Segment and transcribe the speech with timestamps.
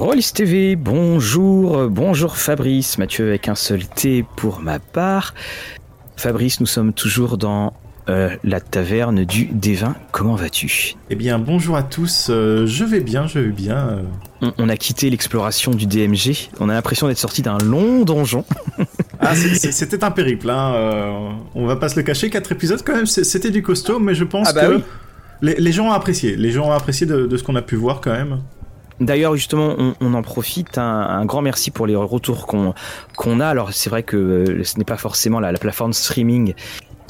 [0.00, 5.34] Rollis TV, bonjour, bonjour Fabrice, Mathieu avec un seul T pour ma part.
[6.16, 7.74] Fabrice, nous sommes toujours dans
[8.08, 9.94] euh, la taverne du Dévin.
[10.10, 10.94] Comment vas-tu?
[11.10, 12.28] Eh bien, bonjour à tous.
[12.30, 13.76] euh, je vais bien, je vais bien.
[13.76, 14.02] euh.
[14.40, 16.48] on, on a quitté l'exploration du DMG.
[16.60, 18.46] On a l'impression d'être sorti d'un long donjon.
[19.20, 20.48] Ah, c'était un périple.
[20.48, 20.72] Hein.
[20.76, 22.30] euh, on va pas se le cacher.
[22.30, 24.82] Quatre épisodes, quand même, c'était du costaud, mais je pense Ah bah que oui.
[25.42, 26.36] les, les gens ont apprécié.
[26.36, 28.38] Les gens ont apprécié de, de ce qu'on a pu voir, quand même.
[29.00, 30.76] D'ailleurs, justement, on, en profite.
[30.76, 32.74] Un, un grand merci pour les retours qu'on
[33.16, 33.46] qu'on a.
[33.46, 36.54] Alors, c'est vrai que euh, ce n'est pas forcément la, la plateforme streaming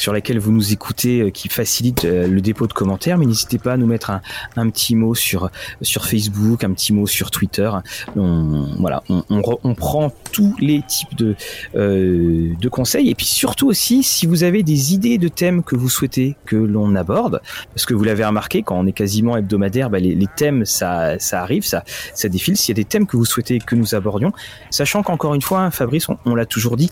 [0.00, 3.58] sur laquelle vous nous écoutez euh, qui facilite euh, le dépôt de commentaires, mais n'hésitez
[3.58, 4.10] pas à nous mettre
[4.56, 5.50] un, petit mot sur
[5.82, 7.70] Facebook, un petit mot sur Twitter.
[8.16, 11.36] On, voilà, on, on, re- on prend tous les types de
[11.74, 15.76] euh, de conseils et puis surtout aussi si vous avez des idées de thèmes que
[15.76, 17.42] vous souhaitez que l'on aborde,
[17.74, 21.64] parce que vous l'avez remarqué quand on est quasiment hebdomadaire, bah, les, thèmes ça arrive,
[21.64, 21.82] ça
[22.24, 22.56] défile.
[22.56, 24.32] S'il y a des thèmes que vous souhaitez que nous abordions,
[24.70, 26.90] sachant qu'encore une fois, hein, Fabrice, on l'a toujours dit,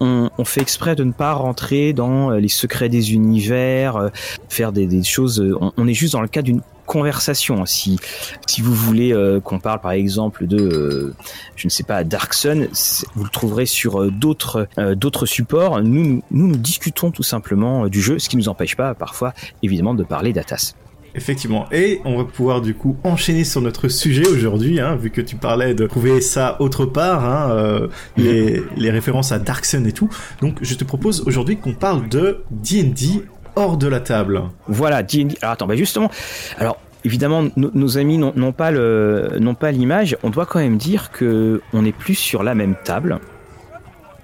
[0.00, 4.08] on, on fait exprès de ne pas rentrer dans euh, les secrets des univers, euh,
[4.48, 5.40] faire des, des choses.
[5.40, 7.66] euh, On, on est juste dans le cadre d'une conversation.
[7.66, 7.98] Si
[8.46, 11.14] si vous voulez euh, qu'on parle par exemple de, euh,
[11.54, 12.68] je ne sais pas, Dark Sun,
[13.14, 15.82] vous le trouverez sur euh, d'autres supports.
[15.82, 19.94] Nous, nous nous discutons tout simplement du jeu, ce qui nous empêche pas parfois évidemment
[19.94, 20.74] de parler d'Atas.
[21.18, 21.66] Effectivement.
[21.72, 25.34] Et on va pouvoir, du coup, enchaîner sur notre sujet aujourd'hui, hein, vu que tu
[25.34, 29.92] parlais de trouver ça autre part, hein, euh, les, les références à Dark Sun et
[29.92, 30.08] tout.
[30.40, 33.24] Donc, je te propose aujourd'hui qu'on parle de D&D
[33.56, 34.42] hors de la table.
[34.68, 35.34] Voilà, D&D.
[35.42, 36.08] Alors attends, bah justement,
[36.56, 40.16] alors évidemment, nos- nos amis n'ont pas le, n'ont pas l'image.
[40.22, 43.18] On doit quand même dire que on est plus sur la même table.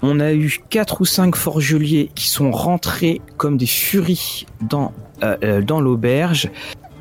[0.01, 5.35] On a eu quatre ou cinq forgeliers qui sont rentrés comme des furies dans euh,
[5.43, 6.49] euh, dans l'auberge.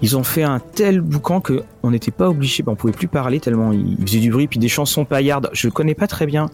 [0.03, 3.09] Ils ont fait un tel boucan que on n'était pas obligé, bah, on pouvait plus
[3.09, 5.51] parler tellement ils faisaient du bruit, puis des chansons paillardes.
[5.53, 6.51] Je connais pas très bien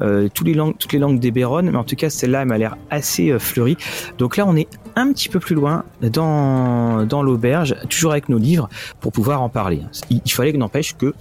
[0.00, 2.48] euh, tous les langues, toutes les langues des Béronnes, mais en tout cas celle-là, elle
[2.48, 3.76] m'a l'air assez euh, fleurie.
[4.18, 8.38] Donc là, on est un petit peu plus loin dans, dans l'auberge, toujours avec nos
[8.38, 8.68] livres,
[9.00, 9.80] pour pouvoir en parler.
[10.10, 11.14] Il, il fallait que n'empêche que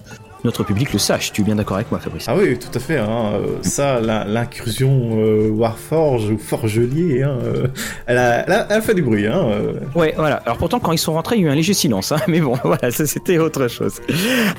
[0.43, 1.31] notre public le sache.
[1.31, 2.97] Tu es bien d'accord avec moi, Fabrice Ah oui, tout à fait.
[2.97, 7.67] Hein, euh, ça, l'incursion euh, Warforge ou Forgelier, hein, euh,
[8.05, 9.27] elle, a, elle, a, elle a fait du bruit.
[9.27, 9.73] Hein, euh.
[9.95, 10.37] Ouais, voilà.
[10.45, 12.11] Alors pourtant, quand ils sont rentrés, il y a eu un léger silence.
[12.11, 14.01] Hein, mais bon, voilà, ça c'était autre chose.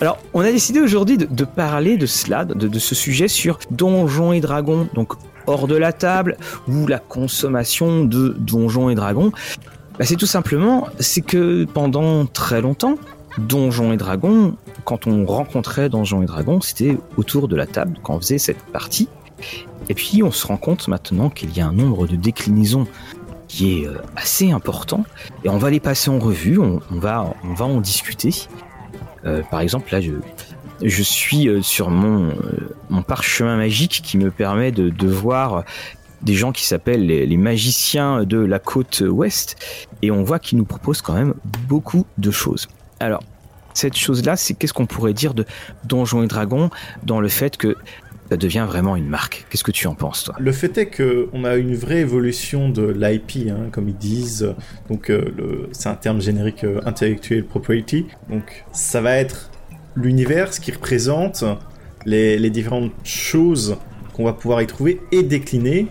[0.01, 3.59] Alors, on a décidé aujourd'hui de, de parler de cela, de, de ce sujet sur
[3.71, 5.13] Donjons et Dragons, donc
[5.47, 6.37] hors de la table,
[6.69, 9.33] ou la consommation de Donjons et Dragons.
[9.99, 12.97] Bah, c'est tout simplement, c'est que pendant très longtemps,
[13.39, 18.15] Donjons et Dragons, quand on rencontrait Donjons et Dragons, c'était autour de la table quand
[18.15, 19.09] on faisait cette partie.
[19.89, 22.87] Et puis on se rend compte maintenant qu'il y a un nombre de déclinaisons
[23.49, 25.05] qui est euh, assez important
[25.45, 28.31] et on va les passer en revue, on, va, on va en discuter.
[29.25, 30.13] Euh, par exemple, là, je,
[30.83, 32.33] je suis euh, sur mon,
[32.89, 35.65] mon parchemin magique qui me permet de, de voir
[36.23, 39.57] des gens qui s'appellent les magiciens de la côte ouest
[40.03, 41.35] et on voit qu'ils nous proposent quand même
[41.69, 42.69] beaucoup de choses.
[43.03, 43.23] Alors,
[43.75, 45.45] cette chose-là, c'est qu'est-ce qu'on pourrait dire de
[45.85, 46.71] Donjons et Dragons
[47.03, 47.77] dans le fait que
[48.31, 49.45] ça devient vraiment une marque?
[49.51, 50.35] Qu'est-ce que tu en penses, toi?
[50.39, 54.55] Le fait est qu'on a une vraie évolution de l'IP, hein, comme ils disent.
[54.89, 58.07] Donc, euh, le- c'est un terme générique euh, intellectual property.
[58.31, 59.51] Donc, ça va être
[59.97, 61.45] l'univers, ce qui représente
[62.07, 63.77] les, les différentes choses
[64.15, 65.89] qu'on va pouvoir y trouver et décliner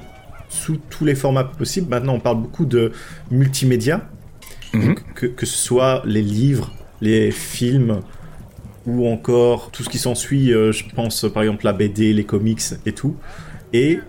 [0.50, 1.90] sous tous les formats possibles.
[1.90, 2.92] Maintenant, on parle beaucoup de
[3.32, 4.08] multimédia,
[4.74, 4.86] Mhm.
[4.88, 6.72] Donc, que, que ce soit les livres,
[7.02, 8.02] les films,
[8.86, 12.62] ou encore tout ce qui s'ensuit, euh, je pense par exemple la BD, les comics
[12.86, 13.16] et tout.
[13.74, 14.00] Et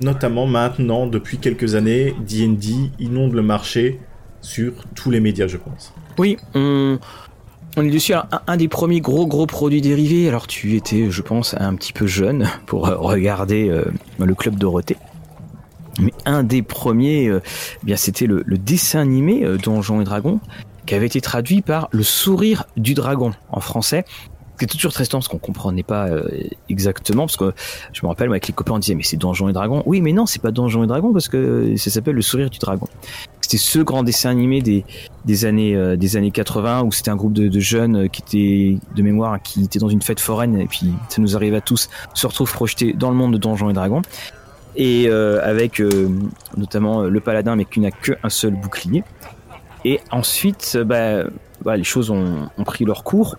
[0.00, 4.00] notamment maintenant, depuis quelques années, D&D inonde le marché
[4.40, 5.92] sur tous les médias, je pense.
[6.18, 6.98] Oui, on,
[7.76, 8.14] est dessus.
[8.46, 10.28] Un, des premiers gros gros produits dérivés.
[10.28, 13.84] Alors tu étais, je pense, un petit peu jeune pour euh, regarder euh,
[14.18, 14.96] le club Dorothée.
[16.00, 17.40] Mais un des premiers, eh
[17.84, 20.38] bien c'était le, le dessin animé Donjons et Dragons
[20.88, 24.06] qui avait été traduit par Le sourire du dragon en français.
[24.58, 26.26] C'était toujours très parce qu'on comprenait pas euh,
[26.68, 27.52] exactement parce que
[27.92, 29.82] je me rappelle moi, avec les copains on disait mais c'est Donjons et Dragons.
[29.84, 32.58] Oui mais non c'est pas Donjons et Dragons parce que ça s'appelle Le sourire du
[32.58, 32.88] dragon.
[33.42, 37.34] C'était ce grand dessin animé des années euh, des années 80 où c'était un groupe
[37.34, 40.92] de, jeunes euh, qui étaient de mémoire qui étaient dans une fête foraine et puis
[41.10, 44.02] ça nous arrive à tous se retrouvent projetés dans le monde de Donjons et Dragons
[44.78, 46.08] et euh, avec euh,
[46.56, 49.02] notamment euh, le paladin mais qui n'a qu'un seul bouclier
[49.84, 51.24] et ensuite euh, bah,
[51.64, 53.36] bah, les choses ont, ont pris leur cours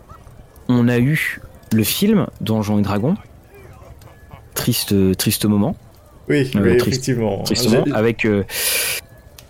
[0.68, 1.40] on a eu
[1.74, 3.16] le film Donjons et Dragons
[4.54, 5.76] triste triste moment
[6.28, 7.44] Oui, Euh, triste- effectivement.
[7.44, 8.44] tristement, J'ai- avec euh,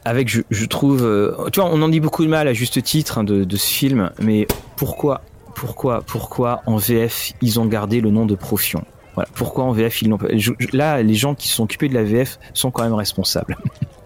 [0.05, 2.81] avec je, je trouve euh, tu vois on en dit beaucoup de mal à juste
[2.83, 4.47] titre hein, de, de ce film mais
[4.77, 5.21] pourquoi
[5.55, 8.81] pourquoi, pourquoi en VF ils ont gardé le nom de Profion?
[9.15, 9.27] Voilà.
[9.35, 10.27] Pourquoi en VF ils l'ont pas?
[10.71, 13.57] Là, les gens qui sont occupés de la VF sont quand même responsables.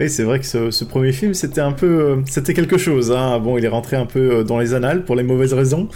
[0.00, 3.12] Et c'est vrai que ce, premier film, c'était un peu, euh, c'était quelque chose.
[3.12, 3.38] Hein.
[3.38, 5.88] Bon, il est rentré un peu euh, dans les annales pour les mauvaises raisons,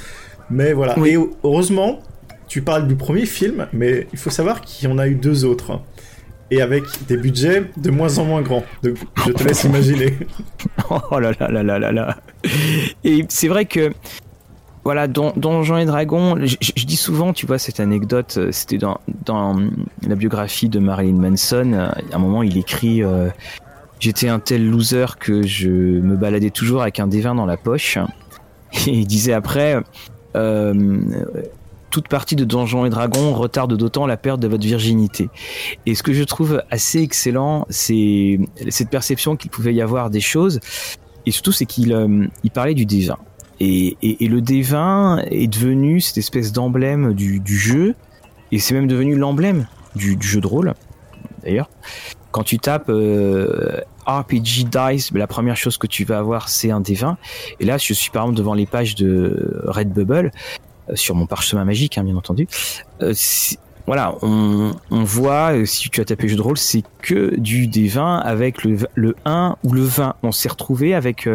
[0.51, 0.95] mais voilà.
[1.06, 2.01] Et heureusement,
[2.47, 5.47] tu parles du premier film, mais il faut savoir qu'il y en a eu deux
[5.47, 5.81] autres.
[6.51, 8.62] Et avec des budgets de moins en moins grands.
[8.83, 10.12] je te laisse imaginer.
[10.91, 12.17] oh là là là là là là.
[13.03, 13.91] Et c'est vrai que
[14.85, 19.01] voilà, dans Donjons et Dragons, je, dis souvent, tu vois, cette anecdote, euh, c'était dans,
[19.25, 19.56] dans
[20.06, 21.73] la biographie de Marilyn Manson.
[21.73, 23.03] À un moment, il écrit
[24.00, 27.99] J'étais un tel loser que je me baladais toujours avec un D20 dans la poche.
[28.87, 29.81] Et il disait après,
[30.37, 31.00] euh,
[31.94, 35.29] toute partie de Donjons et Dragons retarde d'autant la perte de votre virginité.
[35.87, 40.20] Et ce que je trouve assez excellent, c'est cette perception qu'il pouvait y avoir des
[40.20, 40.58] choses.
[41.25, 43.14] Et surtout, c'est qu'il euh, il parlait du D20.
[43.61, 47.94] Et, le D20 est devenu cette espèce d'emblème du, jeu.
[48.50, 50.75] Et c'est même devenu l'emblème du, jeu de rôle,
[51.44, 51.70] d'ailleurs.
[52.35, 56.81] Quand tu tapes euh, RPG Dice, la première chose que tu vas avoir, c'est un
[56.81, 57.15] D20.
[57.61, 60.33] Et là, je suis par exemple devant les pages de Redbubble,
[60.91, 62.49] euh, sur mon parchemin magique, hein, bien entendu.
[63.03, 63.15] Euh,
[63.87, 68.65] voilà, on, voit, si tu as tapé jeu de rôle, c'est que du D20 avec
[68.65, 70.17] le, le 1 ou le 20.
[70.25, 71.29] On s'est retrouvé avec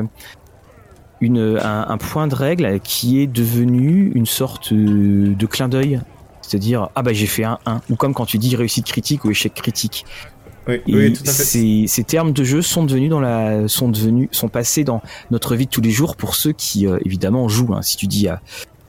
[1.22, 6.02] une, un, point de règle qui est devenu une sorte de clin d'œil.
[6.42, 7.81] C'est-à-dire, ah bah j'ai fait un 1.
[7.92, 10.06] Ou comme quand tu dis réussite critique ou échec critique.
[10.88, 11.44] Oui, tout à fait.
[11.44, 15.01] Ces, ces, termes de jeu sont devenus dans la, sont devenus, sont passés dans
[15.31, 17.74] notre vie de tous les jours pour ceux qui euh, évidemment jouent.
[17.74, 17.81] Hein.
[17.81, 18.42] Si tu dis à,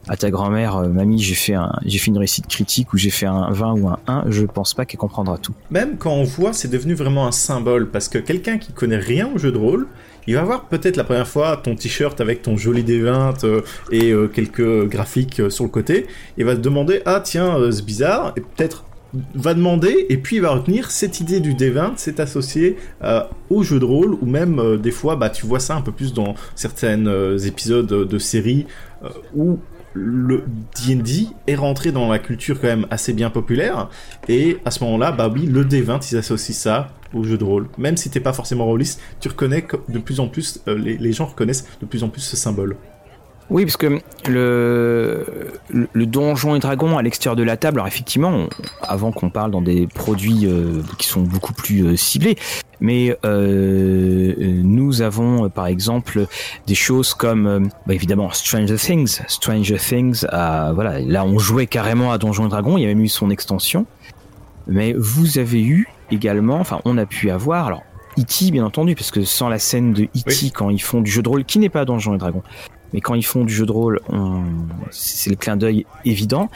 [0.08, 3.10] à ta grand-mère, euh, mamie, j'ai fait un, j'ai fait une réussite critique ou j'ai
[3.10, 5.54] fait un 20 ou un 1, je pense pas qu'elle comprendra tout.
[5.70, 9.30] Même quand on voit, c'est devenu vraiment un symbole parce que quelqu'un qui connaît rien
[9.34, 9.86] au jeu de rôle,
[10.26, 14.12] il va voir peut-être la première fois ton t-shirt avec ton joli D20 euh, et
[14.32, 16.06] quelques graphiques sur le côté,
[16.36, 18.84] il va se demander ah tiens c'est bizarre et peut-être
[19.34, 23.62] va demander et puis il va retenir cette idée du D20, c'est associé euh, au
[23.62, 26.12] jeu de rôle ou même euh, des fois bah tu vois ça un peu plus
[26.12, 28.66] dans certains euh, épisodes de séries
[29.34, 29.58] où
[29.94, 30.44] le
[30.76, 33.88] D&D est rentré dans la culture quand même assez bien populaire
[34.28, 37.68] et à ce moment-là bah oui le D20 ils associent ça au jeu de rôle.
[37.76, 41.66] Même si t'es pas forcément rôliste tu reconnais de plus en plus les gens reconnaissent
[41.80, 42.76] de plus en plus ce symbole
[43.50, 45.26] oui, parce que le,
[45.70, 48.46] le, donjon et dragon à l'extérieur de la table, alors effectivement,
[48.80, 52.36] avant qu'on parle dans des produits euh, qui sont beaucoup plus euh, ciblés,
[52.80, 56.26] mais euh, nous avons par exemple
[56.68, 59.20] des choses comme bah, évidemment Stranger Things.
[59.26, 63.02] Stranger Things, voilà, là on jouait carrément à Donjon et Dragon, il y a même
[63.02, 63.84] eu son extension.
[64.68, 67.82] Mais vous avez eu également, enfin on a pu avoir, alors
[68.18, 68.50] E.T.
[68.52, 70.50] bien entendu, parce que sans la scène de E.T.
[70.50, 72.42] quand ils font du jeu de rôle qui n'est pas Donjon et Dragon,
[72.92, 74.00] mais quand ils font du jeu de rôle,
[74.90, 76.50] c'est le clin d'œil évident.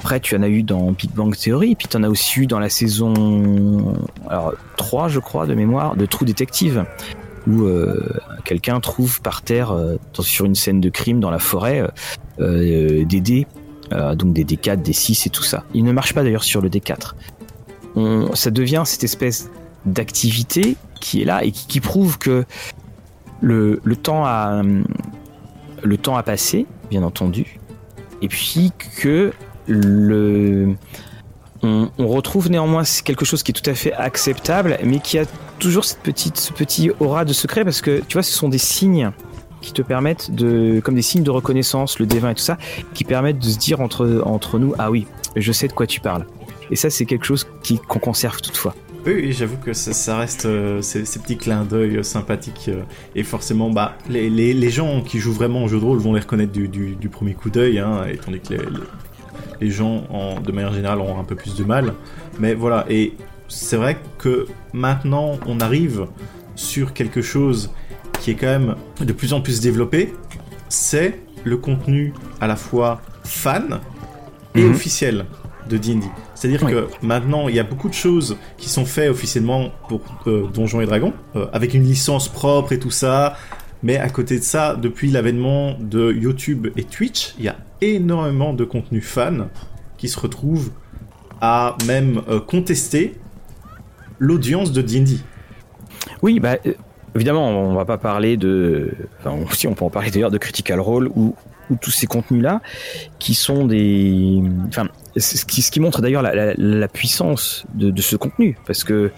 [0.00, 2.46] Après, tu en as eu dans Big Bang Theory, puis tu en as aussi eu
[2.46, 3.94] dans la saison
[4.28, 6.86] alors, 3, je crois, de mémoire, de True Detective,
[7.46, 8.08] où euh,
[8.46, 11.86] quelqu'un trouve par terre, euh, sur une scène de crime dans la forêt,
[12.40, 13.46] euh, des dés,
[13.90, 15.64] donc des D4, des 6 et tout ça.
[15.74, 17.14] Il ne marche pas d'ailleurs sur le D4.
[17.94, 19.50] On, ça devient cette espèce
[19.84, 22.44] d'activité qui est là et qui, prouve que
[23.42, 24.62] le, le temps a
[25.82, 27.58] le temps a passé, bien entendu,
[28.22, 29.32] et puis que
[29.66, 30.74] le
[31.62, 35.24] on, retrouve néanmoins quelque chose qui est tout à fait acceptable, mais qui a
[35.58, 38.58] toujours cette petite, ce petit aura de secret parce que tu vois, ce sont des
[38.58, 39.10] signes
[39.60, 42.56] qui te permettent de, comme des signes de reconnaissance, le D20 et tout ça,
[42.94, 45.06] qui permettent de se dire entre, entre nous, ah oui,
[45.36, 46.26] je sais de quoi tu parles.
[46.70, 47.46] Et ça, c'est quelque chose
[47.88, 48.74] qu'on conserve toutefois.
[49.06, 52.66] Oui, j'avoue que ça, reste euh, ces, petits clins d'œil euh, sympathiques.
[52.68, 52.82] Euh,
[53.14, 56.20] et forcément, bah, les, les, gens qui jouent vraiment au jeu de rôle vont les
[56.20, 58.60] reconnaître du, du, premier coup d'œil, hein, étant donné que les,
[59.60, 61.94] les gens, en, de manière générale, ont un peu plus de mal.
[62.38, 63.14] Mais voilà, et
[63.48, 66.06] c'est vrai que maintenant, on arrive
[66.54, 67.70] sur quelque chose
[68.20, 70.12] qui est quand même de plus en plus développé.
[70.68, 73.80] C'est le contenu à la fois fan
[74.54, 74.72] et mhm.
[74.72, 75.24] officiel
[75.70, 76.06] de D&D.
[76.34, 80.46] C'est-à-dire que maintenant, il y a beaucoup de choses qui sont faites officiellement pour euh,
[80.52, 83.36] Donjons et Dragons, euh, avec une licence propre et tout ça.
[83.82, 88.52] Mais à côté de ça, depuis l'avènement de YouTube et Twitch, il y a énormément
[88.52, 89.48] de contenu fan
[89.96, 90.70] qui se retrouve
[91.40, 93.14] à même euh, contester
[94.18, 95.16] l'audience de D&D.
[96.20, 96.56] Oui, bah
[97.14, 98.92] évidemment, on va pas parler de.
[99.20, 101.10] Enfin, si on peut en parler d'ailleurs de Critical Role
[101.70, 102.60] ou tous ces contenus-là,
[103.18, 108.56] qui sont des, enfin, ce qui, ce qui montre d'ailleurs la, puissance de, ce contenu,
[108.66, 109.10] parce que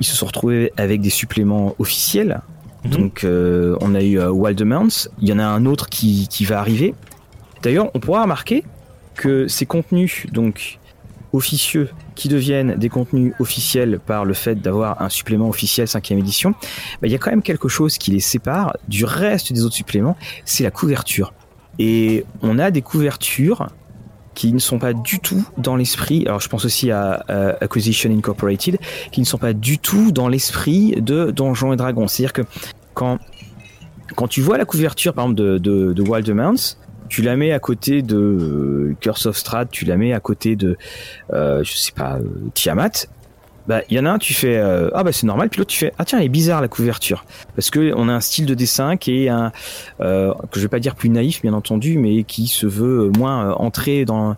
[0.00, 2.40] ils se sont retrouvés avec des suppléments officiels.
[2.84, 2.90] Mhm.
[2.90, 6.44] Donc, euh, on a eu euh, Wildemans, il y en a un autre qui, qui
[6.44, 6.94] va arriver.
[7.62, 8.64] D'ailleurs, on pourra remarquer
[9.14, 10.78] que ces contenus donc
[11.34, 16.50] officieux qui deviennent des contenus officiels par le fait d'avoir un supplément officiel 5 édition,
[17.00, 19.74] bah, il y a quand même quelque chose qui les sépare du reste des autres
[19.74, 21.32] suppléments, c'est la couverture.
[21.78, 23.68] Et on a des couvertures
[24.34, 27.24] qui ne sont pas du tout dans l'esprit, alors je pense aussi à,
[27.60, 28.78] Acquisition Incorporated,
[29.12, 32.08] qui ne sont pas du tout dans l'esprit de Donjons et Dragons.
[32.08, 32.42] C'est-à-dire que
[32.94, 33.18] quand,
[34.16, 36.28] quand tu vois la couverture, par exemple, de, de, Wild
[37.08, 40.56] tu la mets à côté de euh, Curse of Strahd, tu la mets à côté
[40.56, 40.76] de,
[41.32, 43.06] euh, je sais pas, euh, Tiamat,
[43.66, 45.78] bah il y en a un tu fais ah bah c'est normal puis l'autre tu
[45.78, 47.24] fais ah tiens elle est bizarre la couverture
[47.56, 49.52] parce que on a un style de dessin qui est un
[49.98, 54.04] que je vais pas dire plus naïf bien entendu mais qui se veut moins entrer
[54.04, 54.36] dans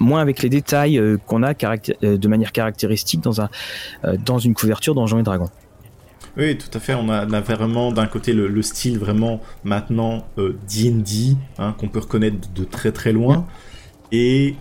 [0.00, 3.48] moins avec les détails qu'on a de manière caractéristique dans un
[4.24, 5.50] dans une couverture Donjons et Dragons.
[6.36, 6.94] Oui, tout à fait.
[6.94, 12.52] On a, vraiment d'un côté le, style vraiment maintenant D&D euh, hein, qu'on peut reconnaître
[12.54, 13.46] de très très loin,
[14.12, 14.54] et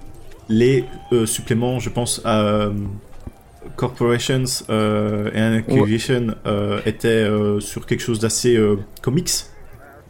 [0.47, 2.69] les euh, suppléments, je pense, à
[3.65, 6.35] euh, Corporations et Acquisition
[6.85, 7.27] étaient
[7.59, 8.57] sur quelque chose d'assez
[9.01, 9.31] comics.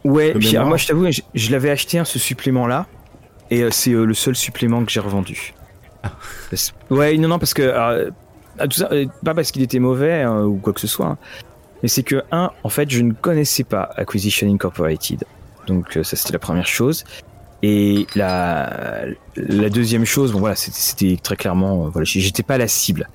[0.04, 2.86] Ouais, puis, moi je t'avoue, je, l'avais acheté ce supplément-là,
[3.50, 5.54] et c'est le seul supplément que j'ai revendu.
[6.02, 6.12] Ah.
[6.90, 8.10] Ouais, non, non, parce que
[8.60, 8.88] tout ça,
[9.24, 11.18] pas parce qu'il était mauvais hein, ou quoi que ce soit, hein,
[11.82, 15.24] mais c'est que, un, en fait, je ne connaissais pas Acquisition Incorporated.
[15.66, 17.04] Donc, euh, ça, c'était la première chose.
[17.68, 19.06] Et la,
[19.36, 23.08] deuxième chose, bon, voilà, c'était très clairement, euh, voilà, j'étais pas la cible.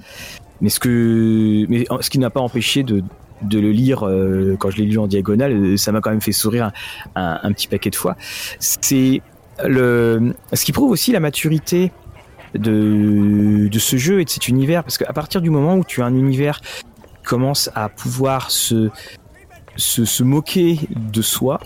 [0.60, 3.02] Mais ce que, mais ce qui n'a pas empêché de,
[3.50, 6.72] le lire euh, quand je l'ai lu en diagonale, ça m'a quand même fait sourire
[7.16, 8.18] un, un, petit paquet de fois.
[8.60, 9.22] C'est
[9.66, 11.92] le, ce qui prouve aussi la maturité
[12.54, 16.06] de, ce jeu et de cet univers, parce qu'à partir du moment où tu as
[16.06, 16.62] un univers
[17.24, 18.90] commence à pouvoir se,
[20.24, 21.60] moquer de soi.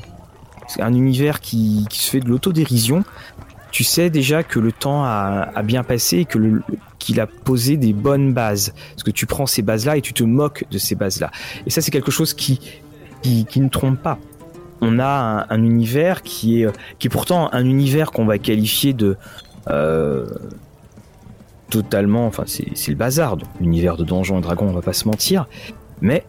[0.80, 3.04] Un univers qui, se fait de l'autodérision.
[3.72, 6.28] Tu sais déjà que le temps a, bien passé et
[6.98, 8.74] qu'il a posé des bonnes bases.
[8.92, 11.32] Parce que tu prends ces bases-là et tu te moques de ces bases-là.
[11.66, 12.60] Et ça, c'est quelque chose qui,
[13.26, 14.18] ne trompe pas.
[14.82, 16.68] On a un, univers qui est,
[17.00, 19.18] qui est pourtant un univers qu'on va qualifier de,
[19.70, 20.26] euh,
[21.70, 25.48] totalement, enfin c'est le bazar, l'univers de Donjons et Dragons, on va pas se mentir,
[26.02, 26.24] mais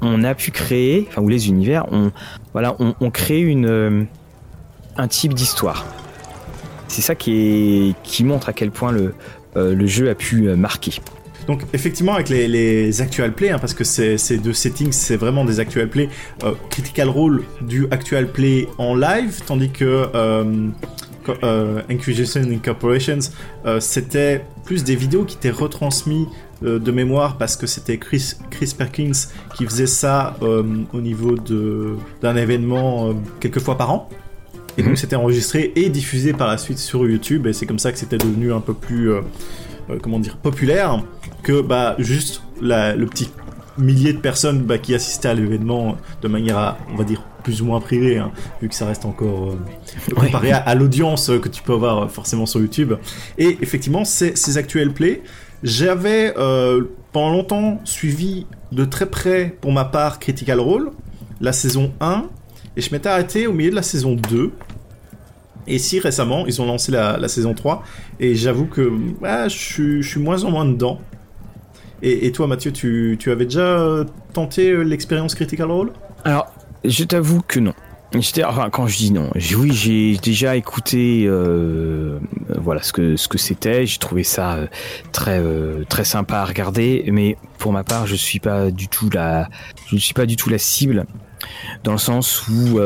[0.00, 2.12] on a pu créer, enfin ou les univers, on
[2.56, 4.04] voilà, on, crée une euh,
[4.96, 5.84] un type d'histoire.
[6.88, 9.12] C'est ça qui montre à quel point le
[9.58, 10.94] euh, le jeu a pu euh, marquer.
[11.48, 15.60] Donc effectivement avec les, actual play, hein, parce que ces, deux settings c'est vraiment des
[15.60, 16.08] actual play,
[16.70, 20.08] Critical Role du actual play en live, tandis que
[21.90, 23.18] Inquisition Incorporations,
[23.80, 26.26] c'était plus des vidéos qui étaient retransmises
[26.62, 29.12] euh, de mémoire parce que c'était Chris, Chris Perkins
[29.54, 31.34] qui faisait ça au niveau
[32.22, 34.08] d'un événement quelques fois par an.
[34.78, 34.96] Et donc mhm.
[34.96, 38.18] c'était enregistré et diffusé par la suite sur YouTube et c'est comme ça que c'était
[38.18, 39.10] devenu un peu plus
[40.02, 41.02] comment dire populaire
[41.42, 43.30] que bah juste le petit
[43.78, 47.62] millier de personnes bah, qui assistaient à l'événement de manière à on va dire plus
[47.62, 51.62] ou moins privé, hein, vu que ça reste encore euh, comparé à, l'audience que tu
[51.62, 52.94] peux avoir euh, forcément sur YouTube.
[53.38, 55.22] Et effectivement, ces, actuels plays,
[55.62, 60.90] j'avais euh, pendant longtemps suivi de très près, pour ma part, Critical Role,
[61.40, 62.24] la saison 1,
[62.76, 64.52] et je m'étais arrêté au milieu de la saison 2.
[65.68, 67.82] Et si récemment, ils ont lancé la, saison 3,
[68.20, 68.92] et j'avoue que
[69.48, 71.00] je, suis moins en moins dedans.
[72.02, 75.92] Et, toi, Mathieu, tu, tu avais déjà tenté l'expérience Critical Role?
[76.24, 76.52] Alors,
[76.84, 77.72] je t'avoue que non.
[78.44, 82.18] Enfin, quand je dis non, oui, j'ai déjà écouté, euh,
[82.56, 83.86] voilà ce que ce que c'était.
[83.86, 84.66] J'ai trouvé ça euh,
[85.12, 89.10] très euh, très sympa à regarder, mais pour ma part, je suis pas du tout
[89.12, 89.48] la,
[89.86, 91.06] je ne suis pas du tout la cible,
[91.84, 92.78] dans le sens où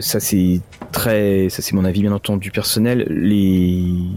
[0.00, 0.60] ça c'est
[0.92, 3.06] très, ça c'est mon avis bien entendu personnel.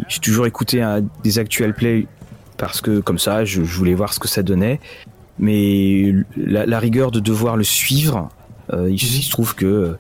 [0.07, 0.85] J'ai toujours écouté
[1.23, 2.07] des actual play
[2.57, 4.79] parce que comme ça, je voulais voir ce que ça donnait
[5.39, 8.29] mais la, rigueur de devoir le suivre,
[8.73, 9.97] euh, il, se trouve que euh,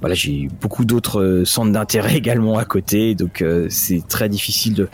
[0.00, 4.88] voilà, j'ai beaucoup d'autres euh, centres d'intérêt également à côté, donc c'est très difficile de,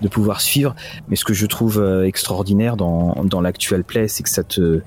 [0.00, 0.74] de pouvoir suivre.
[1.08, 4.80] Mais ce que je trouve extraordinaire dans, dans l'actual play, c'est que ça te,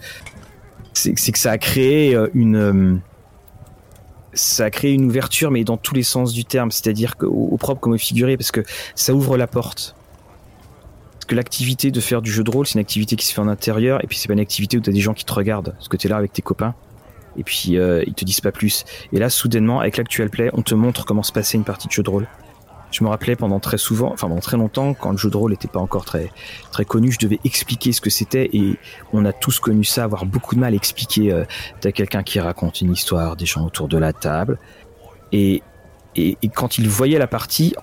[0.93, 3.01] c'est que ça a créé une
[4.33, 7.57] ça a créé une ouverture, mais dans tous les sens du terme, c'est-à-dire au, au
[7.57, 8.61] propre comme au figuré, parce que
[8.93, 9.95] ça ouvre la porte.
[11.27, 13.47] Que l'activité de faire du jeu de rôle, c'est une activité qui se fait en
[13.47, 15.71] intérieur, et puis c'est pas une activité où tu as des gens qui te regardent,
[15.71, 16.75] parce que tu es là avec tes copains,
[17.37, 18.85] et puis euh, ils te disent pas plus.
[19.13, 21.93] Et là, soudainement, avec l'actuel play, on te montre comment se passait une partie de
[21.93, 22.27] jeu de rôle.
[22.91, 25.51] Je me rappelais pendant très souvent, enfin pendant très longtemps, quand le jeu de rôle
[25.51, 26.31] n'était pas encore très
[26.71, 28.77] très connu, je devais expliquer ce que c'était et
[29.11, 31.33] on a tous connu ça, avoir beaucoup de mal à expliquer.
[31.33, 31.43] Euh,
[31.81, 34.57] T'as quelqu'un qui raconte une histoire, des gens autour de la table
[35.31, 35.61] et
[36.17, 37.75] et, quand il voyait la partie,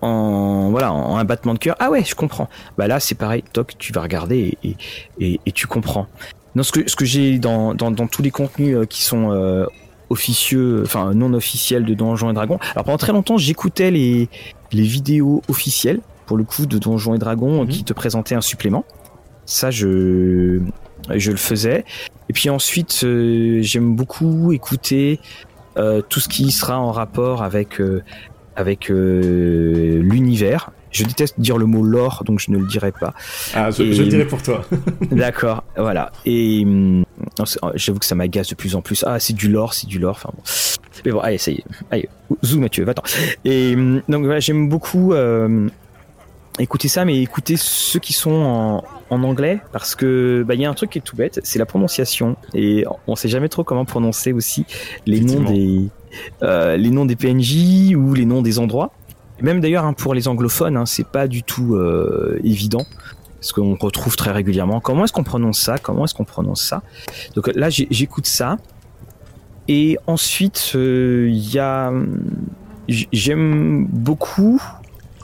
[0.00, 2.48] en voilà en un battement de cœur, ah ouais, je comprends.
[2.78, 4.76] Bah là, c'est pareil, toc, tu vas regarder et,
[5.20, 6.06] et tu comprends.
[6.56, 9.30] Non, ce que ce que j'ai dans, dans, dans tous les contenus qui sont
[10.10, 12.58] officieux, enfin non officiels de Donjons et Dragons.
[12.72, 14.28] Alors pendant très longtemps, j'écoutais les
[14.72, 17.68] les vidéos officielles pour le coup de Donjons et Dragons mhm.
[17.68, 18.84] qui te présentaient un supplément.
[19.44, 20.60] Ça, je
[21.14, 21.84] je le faisais.
[22.28, 25.20] Et puis ensuite, euh, j'aime beaucoup écouter
[25.76, 28.02] euh, tout ce qui sera en rapport avec euh,
[28.56, 30.70] avec l'univers.
[30.96, 33.12] Je déteste dire le mot lore, donc je ne le dirai pas.
[33.54, 34.64] Ah, je, le dirai pour toi.
[35.10, 36.10] D'accord, voilà.
[36.24, 37.04] Et hum,
[37.74, 39.04] j'avoue que ça m'agace de plus en plus.
[39.06, 40.16] Ah, c'est du lore, c'est du lore.
[40.16, 40.42] Enfin bon.
[41.04, 41.64] Mais bon, allez, ça y est.
[41.90, 42.08] Allez,
[42.44, 43.02] zoom Mathieu, va-t'en.
[43.44, 45.12] Et hum, donc voilà, j'aime beaucoup
[46.58, 50.64] écouter ça, mais écoutez ceux qui sont en, en anglais parce que bah il y
[50.64, 53.62] a un truc qui est tout bête, c'est la prononciation et on sait jamais trop
[53.62, 54.64] comment prononcer aussi
[55.04, 55.88] les noms des
[56.42, 58.92] euh, les noms des PNJ ou les noms des endroits.
[59.40, 62.86] Même d'ailleurs hein, pour les anglophones, hein, c'est pas du tout euh, évident
[63.40, 64.80] parce qu'on retrouve très régulièrement.
[64.80, 65.78] Comment est-ce qu'on prononce ça?
[65.78, 66.82] Comment est-ce qu'on prononce ça?
[67.34, 68.56] Donc là j'écoute ça
[69.68, 71.92] et ensuite euh, il y a
[72.88, 74.62] j'aime beaucoup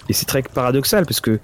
[0.09, 1.39] et c'est très paradoxal parce que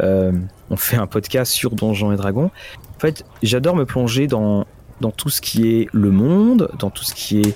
[0.00, 0.32] euh,
[0.70, 2.50] on fait un podcast sur Donjons et Dragons.
[2.96, 4.66] En fait, j'adore me plonger dans,
[5.00, 7.54] dans tout ce qui est le monde, dans tout ce qui est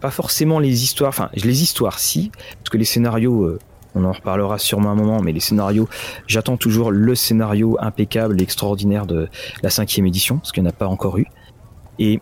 [0.00, 3.58] pas forcément les histoires, enfin les histoires si, parce que les scénarios,
[3.94, 5.88] on en reparlera sûrement un moment, mais les scénarios,
[6.26, 9.28] j'attends toujours le scénario impeccable et extraordinaire de
[9.62, 11.26] la cinquième édition, parce qu'il n'y en a pas encore eu.
[11.98, 12.20] Et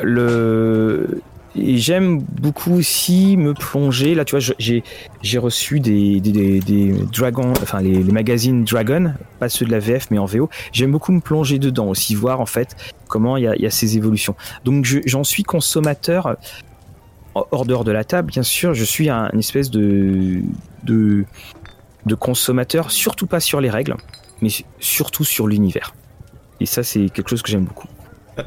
[0.00, 1.20] le
[1.56, 4.14] j'aime beaucoup aussi me plonger.
[4.14, 4.84] Là, tu vois, j'ai
[5.22, 10.10] j'ai reçu des des, des, dragons, enfin les, magazines Dragon, pas ceux de la VF,
[10.10, 10.48] mais en VO.
[10.72, 12.76] J'aime beaucoup me plonger dedans aussi, voir en fait
[13.08, 14.34] comment il y a, y a ces évolutions.
[14.64, 16.36] Donc j'en suis consommateur
[17.50, 18.74] hors dehors de la table, bien sûr.
[18.74, 20.40] Je suis un, une espèce de
[20.84, 21.24] de
[22.06, 23.94] de consommateur, surtout pas sur les règles,
[24.40, 24.48] mais
[24.78, 25.94] surtout sur l'univers.
[26.60, 27.88] Et ça, c'est quelque chose que j'aime beaucoup.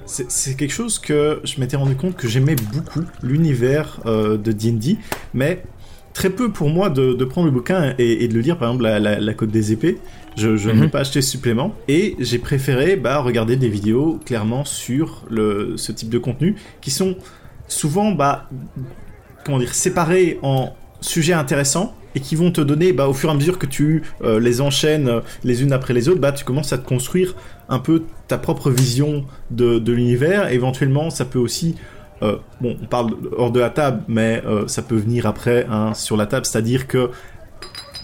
[0.05, 4.97] C'est quelque chose que je m'étais rendu compte que j'aimais beaucoup, l'univers euh, de D&D,
[5.33, 5.63] mais
[6.13, 8.99] très peu pour moi de, prendre le bouquin et, de le lire, par exemple la,
[9.19, 9.97] la, Côte des épées.
[10.37, 10.89] Je, n'ai mhm.
[10.89, 15.91] pas acheté ce supplément et j'ai préféré bah, regarder des vidéos clairement sur le, ce
[15.91, 17.17] type de contenu qui sont
[17.71, 18.49] souvent bah,
[19.45, 23.31] comment dire, séparés en sujets intéressants et qui vont te donner, bah, au fur et
[23.31, 26.43] à mesure que tu euh, les enchaînes euh, les unes après les autres, bah, tu
[26.43, 27.35] commences à te construire
[27.69, 30.51] un peu ta propre vision de, l'univers.
[30.51, 31.75] Éventuellement, ça peut aussi,
[32.21, 36.25] euh, on parle hors de la table, mais ça peut venir après hein, sur la
[36.25, 37.11] table, c'est-à-dire que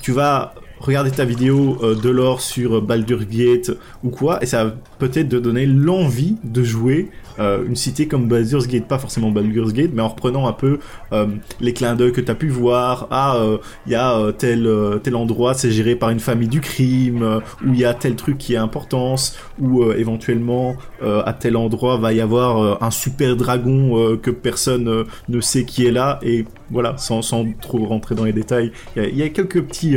[0.02, 3.72] tu vas regarder ta vidéo de l'or sur Baldur's Gate
[4.04, 7.10] ou quoi, et ça va peut-être te donner l'envie de jouer
[7.40, 10.80] euh, une cité comme Baldur's Gate, pas forcément Baldur's Gate, mais en reprenant un peu
[11.14, 11.28] euh,
[11.60, 13.08] les clins d'œil que tu as pu voir.
[13.12, 14.68] Ah, euh, il y a tel
[15.04, 18.38] tel endroit, c'est géré par une famille du crime, ou il y a tel truc
[18.38, 24.32] qui a importance, ou éventuellement à tel endroit va y avoir un super dragon que
[24.32, 26.20] personne ne sait qui est là.
[26.24, 29.96] Et voilà, sans, sans trop rentrer dans les détails, il y, a quelques petits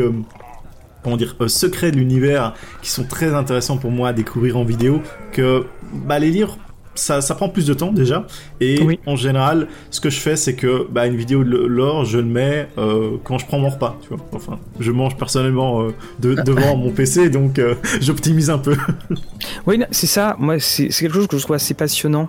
[1.03, 5.01] comment dire, secrets de l'univers qui sont très intéressants pour moi à découvrir en vidéo
[5.33, 6.57] que bah, les lire
[6.95, 8.27] ça, ça prend plus de temps déjà.
[8.61, 12.19] Et en général, ce que je fais, c'est que bah, une vidéo de l'or, je
[12.19, 13.97] le mets euh, quand je prends mon repas.
[14.03, 18.77] Tu vois enfin, je mange personnellement euh, devant mon PC, donc euh, j'optimise un peu.
[19.67, 20.37] oui, c'est ça.
[20.39, 22.29] Moi, c'est quelque chose que je trouve assez passionnant.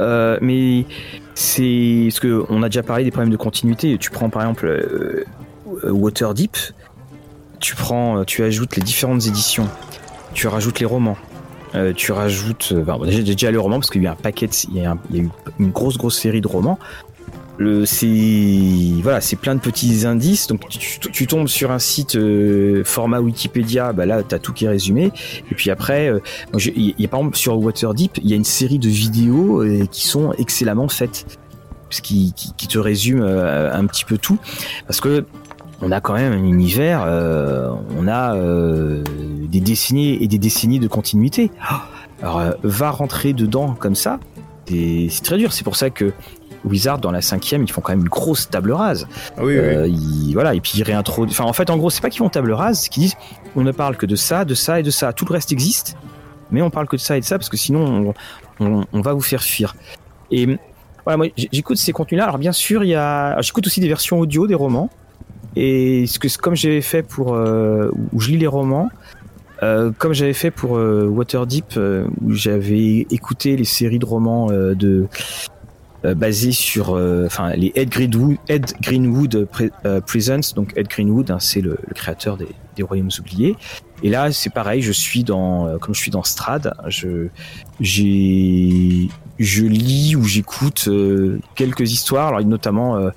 [0.00, 0.86] mais
[1.34, 3.98] c'est ce que on a déjà parlé des problèmes de continuité.
[3.98, 5.24] Tu prends par exemple
[5.84, 6.56] Waterdeep,
[7.64, 9.66] tu prends, tu ajoutes les différentes éditions,
[10.34, 11.16] tu rajoutes les romans,
[11.74, 14.82] euh, tu rajoutes, euh, déjà, déjà le roman parce qu'il y a un paquet, il,
[14.82, 14.94] y a
[15.58, 16.78] une grosse grosse série de romans.
[17.56, 20.46] Le, c'est voilà, c'est plein de petits indices.
[20.46, 24.68] Donc tu, tombes sur un site euh, format Wikipédia, bah là t'as tout qui est
[24.68, 25.10] résumé.
[25.50, 26.12] Et puis après,
[26.58, 30.06] il y a par exemple sur Waterdeep, il y a une série de vidéos qui
[30.06, 31.38] sont excellemment faites,
[31.88, 34.36] qui, qui, te résument un petit peu tout,
[34.86, 35.24] parce que
[35.80, 39.02] on a quand même un univers, euh, on a euh,
[39.48, 41.50] des décennies et des décennies de continuité.
[42.22, 44.20] Alors, euh, va rentrer dedans comme ça,
[44.68, 45.52] c'est très dur.
[45.52, 46.12] C'est pour ça que
[46.64, 49.06] Wizard dans la cinquième, ils font quand même une grosse table rase.
[49.36, 50.32] Ah oui, oui.
[50.32, 51.38] voilà, et puis ils réintroduisent.
[51.38, 53.16] Enfin, en fait, en gros, c'est pas qu'ils font table rase, c'est qu'ils disent
[53.56, 55.12] on ne parle que de ça, de ça et de ça.
[55.12, 55.96] Tout le reste existe,
[56.50, 58.14] mais on parle que de ça et de ça parce que sinon,
[58.60, 59.76] on, on va vous faire fuir.
[60.30, 60.58] Et
[61.04, 62.24] voilà, moi, j'écoute ces contenus-là.
[62.24, 64.90] Alors, bien sûr, il y a, j'écoute aussi des versions audio des romans.
[65.56, 68.88] Et ce que, comme j'avais fait pour euh, où je lis les romans,
[69.62, 71.78] euh, comme j'avais fait pour euh, Waterdeep,
[72.22, 75.06] où j'avais écouté les séries de romans de
[76.02, 79.48] basé sur enfin les Ed Greenwood, Ed Greenwood
[80.06, 80.54] Presents.
[80.54, 83.56] Donc Ed Greenwood, hein, c'est le, créateur des, des Royaumes oubliés.
[84.02, 87.28] Et là, c'est pareil, je suis dans, comme je suis dans Strad, je,
[87.80, 90.88] j'ai, je lis ou j'écoute
[91.54, 93.10] quelques histoires, alors notamment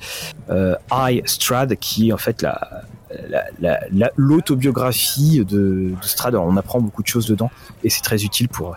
[0.50, 3.80] euh, I Strad, qui est en fait la,
[4.16, 6.36] l'autobiographie de, de Strad.
[6.36, 7.52] on apprend beaucoup de choses dedans
[7.84, 8.76] et c'est très utile pour,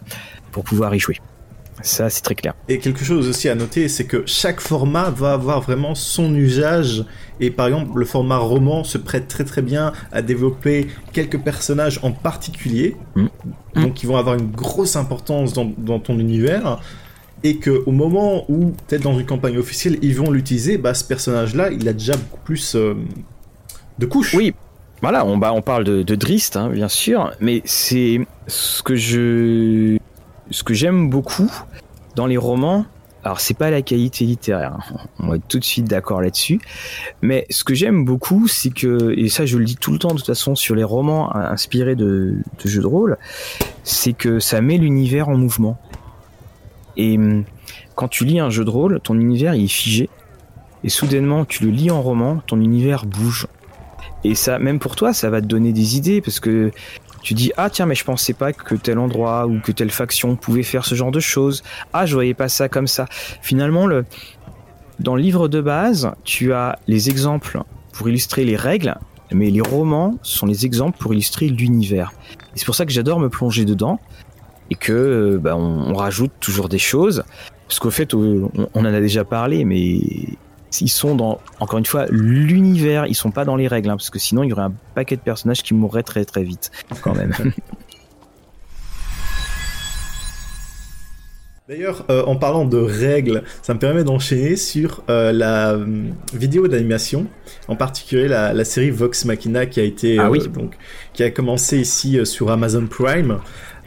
[0.52, 1.16] pour pouvoir y jouer.
[1.82, 2.54] Ça, c'est très clair.
[2.68, 7.04] Et quelque chose aussi à noter, c'est que chaque format va avoir vraiment son usage.
[7.40, 11.98] Et par exemple, le format roman se prête très très bien à développer quelques personnages
[12.02, 12.96] en particulier.
[13.14, 13.26] Mm.
[13.76, 16.80] Donc, qui vont avoir une grosse importance dans, dans ton univers.
[17.42, 21.70] Et qu'au moment où, peut-être dans une campagne officielle, ils vont l'utiliser, bah, ce personnage-là,
[21.70, 22.94] il a déjà beaucoup plus euh,
[23.98, 24.34] de couches.
[24.34, 24.54] Oui,
[25.02, 28.96] voilà, on, bah, on parle de, de Drist, hein, bien sûr, mais c'est ce que
[28.96, 29.96] je
[30.50, 31.50] ce que j'aime beaucoup
[32.16, 32.84] dans les romans,
[33.22, 34.98] alors c'est pas la qualité littéraire, hein.
[35.20, 36.60] on va être tout de suite d'accord là-dessus,
[37.22, 40.08] mais ce que j'aime beaucoup, c'est que, et ça je le dis tout le temps
[40.08, 43.16] de toute façon sur les romans inspirés de, jeux de rôle,
[43.84, 45.78] c'est que ça met l'univers en mouvement.
[46.96, 47.44] Et hum,
[47.94, 50.08] quand tu lis un jeu de rôle, ton univers il est figé,
[50.84, 53.46] et soudainement tu le lis en roman, ton univers bouge.
[54.24, 56.70] Et ça, même pour toi, ça va te donner des idées parce que
[57.22, 60.36] tu dis ah tiens mais je pensais pas que tel endroit ou que telle faction
[60.36, 61.62] pouvait faire ce genre de choses.
[61.92, 63.06] Ah je voyais pas ça comme ça.
[63.42, 64.04] Finalement le
[64.98, 68.94] dans le livre de base, tu as les exemples pour illustrer les règles,
[69.32, 72.12] mais les romans sont les exemples pour illustrer l'univers.
[72.54, 73.98] Et c'est pour ça que j'adore me plonger dedans
[74.70, 77.24] et que euh, bah, on, rajoute toujours des choses.
[77.68, 80.00] Parce qu'au fait, on, on en a déjà parlé, mais
[80.80, 84.10] ils sont dans, encore une fois, l'univers, ils sont pas dans les règles, hein, parce
[84.10, 86.70] que sinon il y aurait un paquet de personnages qui mourraient très très vite,
[87.02, 87.32] quand même.
[91.68, 95.84] D'ailleurs, euh, en parlant de règles, ça me permet d'enchaîner sur euh, la euh,
[96.34, 97.28] vidéo d'animation,
[97.68, 100.76] en particulier la, série Vox Machina qui a été ah donc
[101.12, 103.38] qui a commencé ici sur Amazon Prime.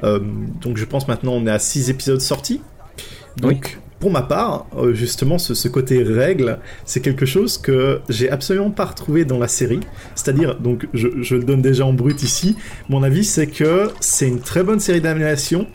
[0.03, 2.61] Donc je pense maintenant on est à 6 épisodes sortis.
[3.37, 8.69] Donc pour ma part, euh, justement, ce, côté règle, c'est quelque chose que j'ai absolument
[8.69, 9.79] pas retrouvé dans la série.
[10.13, 12.57] C'est-à-dire, donc, je, le donne déjà en brut ici.
[12.89, 15.67] Mon avis, c'est que c'est une très bonne série d'animation,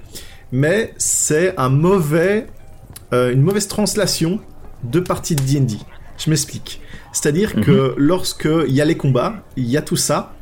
[0.53, 2.49] mais c'est un mauvais,
[3.15, 4.41] euh, une mauvaise translation
[4.85, 5.77] de parties de D&D.
[6.19, 6.83] Je m'explique.
[7.15, 7.95] C'est-à-dire que mhm.
[7.97, 10.35] lorsque il y a les combats, il y a tout ça,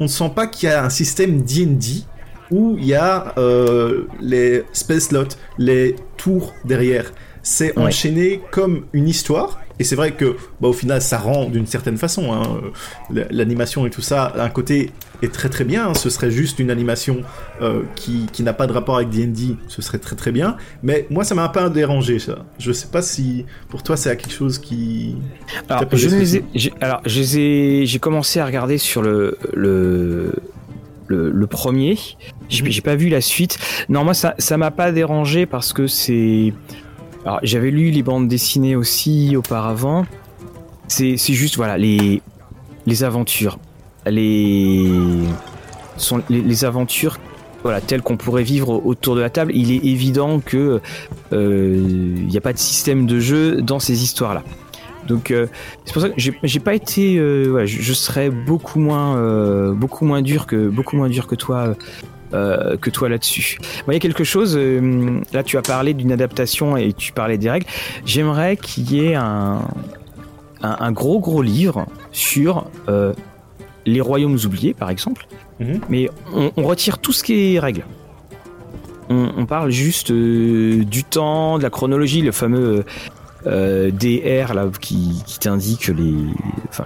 [0.00, 2.02] on ne sent pas qu'il y a un système D&D
[2.50, 7.12] où il y a euh, les space slots, les tours derrière
[7.48, 9.60] c'est enchaîné comme une histoire.
[9.80, 12.32] Et c'est vrai que, bah, au final, ça rend d'une certaine façon.
[12.32, 12.60] Hein,
[13.30, 14.90] l'animation et tout ça, un côté
[15.22, 15.88] est très très bien.
[15.88, 15.94] Hein.
[15.94, 17.22] ce serait juste une animation
[17.62, 20.56] euh, qui, qui n'a pas de rapport avec D&D, ce serait très très bien.
[20.82, 22.44] Mais moi, ça m'a un peu dérangé ça.
[22.58, 25.16] Je sais pas si pour toi c'est quelque chose qui.
[25.68, 30.34] Alors, je alors j'ai commencé à regarder sur le le
[31.08, 31.98] le, premier.
[32.48, 33.58] J'ai pas vu la suite.
[33.88, 36.52] Non, moi ça m'a pas dérangé parce que c'est
[37.24, 40.06] alors, j'avais lu les bandes dessinées aussi auparavant.
[40.86, 42.22] C'est, juste, voilà, les,
[43.02, 43.58] aventures.
[44.06, 44.80] Les,
[46.62, 47.18] aventures
[47.62, 49.52] voilà, telles qu'on pourrait vivre autour de la table.
[49.54, 50.80] Il est évident que
[51.34, 51.84] euh,
[52.16, 54.42] il n'y a pas de système de jeu dans ces histoires-là.
[55.08, 55.46] Donc euh,
[55.84, 60.46] c'est pour ça que j'ai pas été, euh, je, serais beaucoup moins, beaucoup moins dur
[60.46, 61.74] que beaucoup moins dur que toi
[62.34, 63.58] euh, que toi là-dessus.
[63.86, 67.38] il y a quelque chose, euh, là tu as parlé d'une adaptation et tu parlais
[67.38, 67.64] des règles,
[68.04, 69.62] j'aimerais qu'il y ait un,
[70.60, 73.14] un, gros gros livre sur euh,
[73.86, 75.26] les royaumes oubliés par exemple,
[75.58, 75.80] mhm.
[75.88, 77.86] mais on, retire tout ce qui est règles.
[79.08, 82.84] On, parle juste du temps, de la chronologie, le fameux
[83.44, 86.14] DR là qui, qui t'indique les
[86.68, 86.84] enfin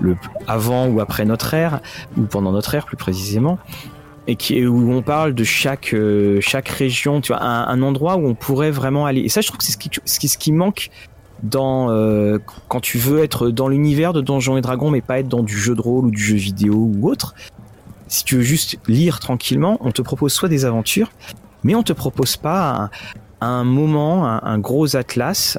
[0.00, 1.80] le avant ou après notre ère
[2.16, 3.58] ou pendant notre ère plus précisément
[4.26, 8.26] et qui, où on parle de chaque euh, chaque région, tu vois, un, endroit où
[8.26, 9.20] on pourrait vraiment aller.
[9.20, 10.90] Et ça, je trouve que c'est ce qui, ce qui, ce qui manque
[11.42, 15.28] dans euh, quand tu veux être dans l'univers de Donjons et Dragons, mais pas être
[15.28, 17.34] dans du jeu de rôle ou du jeu vidéo ou autre.
[18.06, 21.10] Si tu veux juste lire tranquillement, on te propose soit des aventures,
[21.64, 22.90] mais on te propose pas
[23.40, 25.58] un, moment, un, gros atlas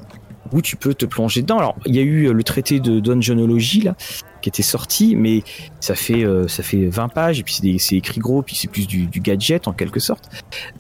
[0.54, 1.58] où tu peux te plonger dedans.
[1.58, 3.96] Alors, il y a eu le traité de Dungeonologie là,
[4.42, 5.44] qui était sorti, mais
[5.80, 8.88] ça fait euh, ça fait 20 pages et puis c'est écrit gros, puis c'est plus
[8.88, 10.30] du, gadget en quelque sorte.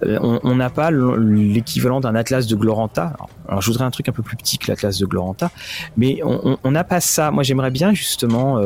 [0.03, 3.15] Euh, on n'a pas l'équivalent d'un atlas de Gloranta.
[3.47, 5.49] Alors, je voudrais un truc un peu plus petit que l'atlas de Gloranta,
[5.97, 7.31] mais on n'a pas ça.
[7.31, 8.65] Moi j'aimerais bien justement euh,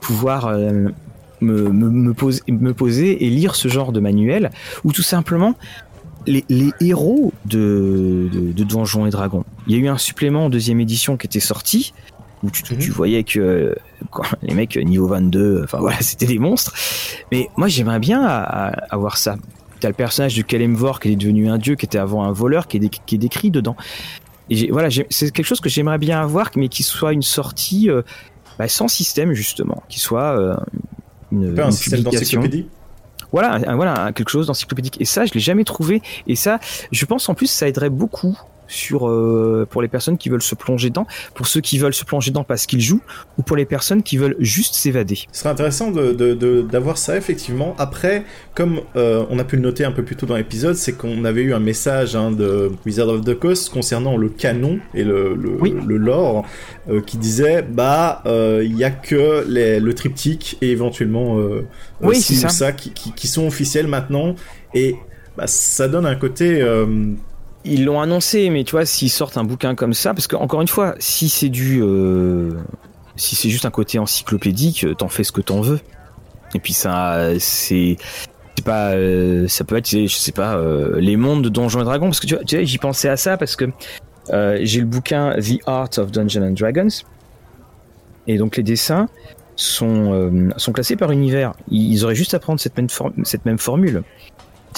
[0.00, 0.54] pouvoir
[1.40, 4.50] me, me poser et lire ce genre de manuel
[4.84, 5.54] ou tout simplement
[6.26, 9.44] les, héros de, de, Donjons et Dragons.
[9.66, 11.92] Il y a eu un supplément en deuxième édition qui était sorti
[12.42, 12.80] où tu, mhm.
[12.90, 13.74] voyais que
[14.42, 16.74] les mecs niveau 22, enfin voilà, c'était des monstres.
[17.32, 19.36] Mais moi j'aimerais bien avoir ça.
[19.80, 22.68] T'as le personnage de Kalemvor qui est devenu un dieu, qui était avant un voleur,
[22.68, 23.76] qui est, qui est décrit dedans.
[24.50, 28.02] Et voilà, c'est quelque chose que j'aimerais bien avoir, mais qui soit une sortie euh,
[28.58, 30.54] bah, sans système justement, qui soit euh,
[31.32, 32.66] une, un système d'encyclopédie?
[33.34, 35.00] Voilà, voilà, quelque chose d'encyclopédique.
[35.00, 36.02] Et ça, je l'ai jamais trouvé.
[36.28, 36.60] Et ça,
[36.92, 40.54] je pense en plus, ça aiderait beaucoup sur euh, pour les personnes qui veulent se
[40.54, 43.02] plonger dedans, pour ceux qui veulent se plonger dedans parce qu'ils jouent,
[43.38, 45.18] ou pour les personnes qui veulent juste s'évader.
[45.32, 47.74] Ce serait intéressant d'avoir de, ça effectivement.
[47.78, 48.24] Après,
[48.54, 51.24] comme euh, on a pu le noter un peu plus tôt dans l'épisode, c'est qu'on
[51.24, 55.34] avait eu un message hein, de Wizard of the Coast concernant le canon et le,
[55.34, 56.44] le, lore
[56.88, 61.38] euh, qui disait bah il y a que les, le triptyque et éventuellement
[62.00, 62.48] oui, ça.
[62.48, 64.34] ça qui, qui, qui, sont officiels maintenant
[64.74, 64.96] et
[65.36, 66.62] bah, ça donne un côté
[67.64, 70.60] ils l'ont annoncé, mais tu vois, s'ils sortent un bouquin comme ça, parce que encore
[70.60, 72.50] une fois, si c'est du, euh,
[73.16, 75.80] si c'est juste un côté encyclopédique, t'en fais ce que t'en veux.
[76.54, 77.96] Et puis ça, c'est,
[78.64, 82.06] pas, euh, ça peut être, je sais pas, euh, les mondes de Donjons et Dragons,
[82.06, 83.70] parce que tu vois, j'y pensais à ça parce que
[84.28, 87.02] j'ai le bouquin The Art of Dungeons and Dragons,
[88.26, 89.08] et donc les dessins
[89.56, 91.54] sont sont classés par univers.
[91.70, 92.88] Ils auraient juste à prendre cette même,
[93.24, 94.02] cette même formule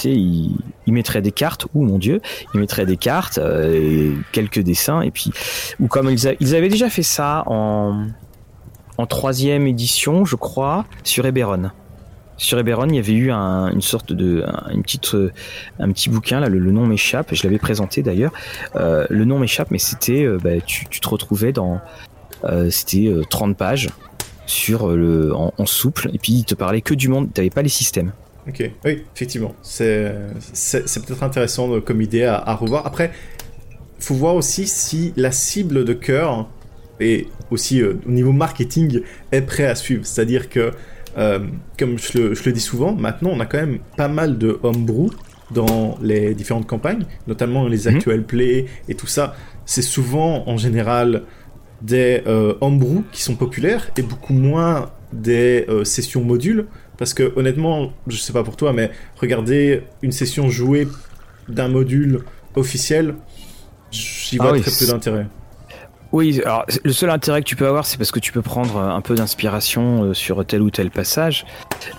[0.05, 0.57] il,
[0.87, 2.21] mettrait des cartes, ou mon dieu,
[2.53, 5.31] il mettrait des cartes, euh, quelques dessins, et puis,
[5.79, 8.07] ou comme ils, avaient déjà fait ça en,
[9.09, 11.71] troisième édition, je crois, sur Eberron.
[12.37, 14.81] Sur Eberron, il y avait eu un, une sorte de, un,
[15.13, 15.31] euh,
[15.79, 18.31] un petit bouquin là, le, nom m'échappe, je l'avais présenté d'ailleurs.
[18.75, 21.79] Euh, le nom m'échappe, mais c'était, bah, tu, te retrouvais dans,
[22.69, 23.89] c'était 30 pages
[24.45, 27.61] sur le, en, en, souple, et puis il te parlait que du monde, t'avais pas
[27.61, 28.13] les systèmes.
[28.47, 29.55] Ok, oui, effectivement.
[29.61, 30.13] C'est
[30.53, 32.85] peut-être intéressant comme idée à, revoir.
[32.85, 33.11] Après,
[33.99, 36.47] faut voir aussi si la cible de cœur
[36.99, 40.05] et aussi euh, au niveau marketing est prêt à suivre.
[40.05, 40.71] C'est-à-dire que,
[41.17, 41.39] euh,
[41.77, 44.59] comme je le, je le, dis souvent, maintenant on a quand même pas mal de
[44.63, 45.09] homebrew
[45.51, 47.95] dans les différentes campagnes, notamment les mhm.
[47.95, 49.35] actuels plays et tout ça.
[49.65, 51.23] C'est souvent en général
[51.81, 56.65] des euh, homebrew qui sont populaires et beaucoup moins des euh, sessions modules
[56.97, 60.87] parce que honnêtement, je sais pas pour toi, mais regarder une session jouée
[61.47, 62.23] d'un module
[62.55, 63.15] officiel,
[63.91, 65.27] j'y vois ah très peu d'intérêt.
[66.11, 68.79] Oui, alors le seul intérêt que tu peux avoir, c'est parce que tu peux prendre
[68.79, 71.45] un peu d'inspiration euh, sur tel ou tel passage.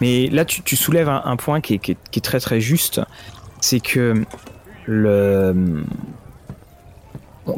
[0.01, 3.01] Mais là, tu, soulèves un, point qui est, très très juste,
[3.61, 4.25] c'est que
[4.87, 5.85] le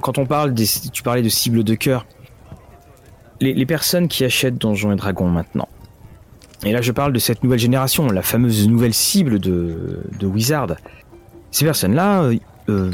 [0.02, 2.06] quand on parle des, tu parlais de cible de cœur,
[3.40, 5.68] les, les personnes qui achètent Donjons et Dragons maintenant,
[6.64, 10.76] et là, je parle de cette nouvelle génération, la fameuse nouvelle cible de, de Wizard.
[11.50, 12.36] Ces personnes-là, euh,
[12.68, 12.92] euh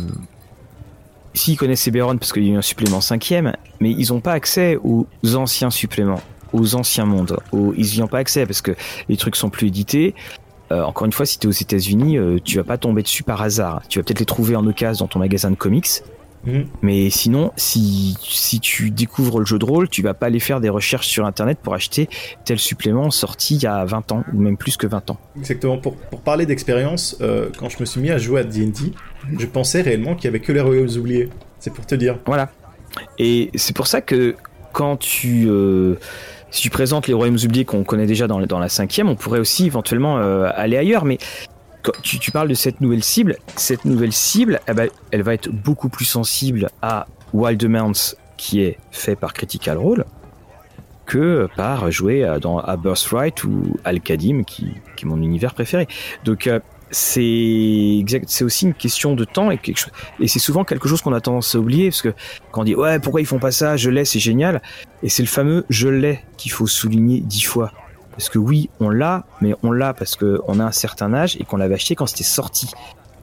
[1.34, 4.32] s'ils connaissent Eberron parce qu'il y a eu un supplément cinquième, mais ils n'ont pas
[4.32, 6.22] accès aux anciens suppléments,
[6.54, 7.36] aux anciens mondes.
[7.76, 8.72] ils n'y ont pas accès parce que
[9.10, 10.14] les trucs sont plus édités.
[10.72, 13.22] Euh, encore une fois, si tu es aux États-Unis, euh, tu vas pas tomber dessus
[13.22, 13.82] par hasard.
[13.88, 16.02] Tu vas peut-être les trouver en occasion dans ton magasin de comics,
[16.46, 16.66] Mhm.
[16.82, 20.60] Mais sinon, si, si tu découvres le jeu de rôle, tu vas pas aller faire
[20.60, 22.08] des recherches sur internet pour acheter
[22.44, 25.18] tel supplément sorti il y a 20 ans, ou même plus que 20 ans.
[25.36, 25.78] Exactement.
[25.78, 28.92] Pour, pour parler d'expérience, euh, quand je me suis mis à jouer à D&D,
[29.38, 31.28] je pensais réellement qu'il y avait que les royaumes oubliés.
[31.58, 32.18] C'est pour te dire.
[32.26, 32.50] Voilà.
[33.18, 34.36] Et c'est pour ça que
[34.72, 35.46] quand tu...
[35.48, 35.96] Euh,
[36.50, 39.40] si tu présentes les royaumes oubliés qu'on connaît déjà dans, dans la cinquième, on pourrait
[39.40, 41.04] aussi éventuellement euh, aller ailleurs.
[41.04, 41.18] Mais
[42.02, 43.36] tu, parles de cette nouvelle cible.
[43.56, 48.60] Cette nouvelle cible, eh ben, elle va être beaucoup plus sensible à Wild Mounts, qui
[48.60, 50.04] est fait par Critical Role,
[51.06, 55.86] que par jouer à, dans, à Birthright ou Al-Qadim, qui, qui, est mon univers préféré.
[56.24, 59.58] Donc, euh, c'est c'est aussi une question de temps et,
[60.20, 62.14] et c'est souvent quelque chose qu'on a tendance à oublier parce que
[62.52, 64.62] quand on dit ouais pourquoi ils font pas ça je l'ai c'est génial
[65.02, 67.72] et c'est le fameux je l'ai qu'il faut souligner dix fois
[68.16, 71.44] parce que oui, on l'a, mais on l'a parce qu'on a un certain âge et
[71.44, 72.68] qu'on l'avait acheté quand c'était sorti.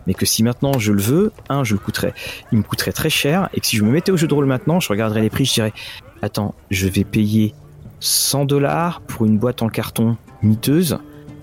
[0.05, 2.13] Mais que si maintenant je le veux, un, je le coûterais,
[2.51, 4.45] il me coûterait très cher, et que si je me mettais au jeu de rôle
[4.45, 5.73] maintenant, je regarderais les prix, je dirais,
[6.21, 7.55] attends, je vais payer
[8.01, 10.99] 100 dollars pour une boîte en carton miteuse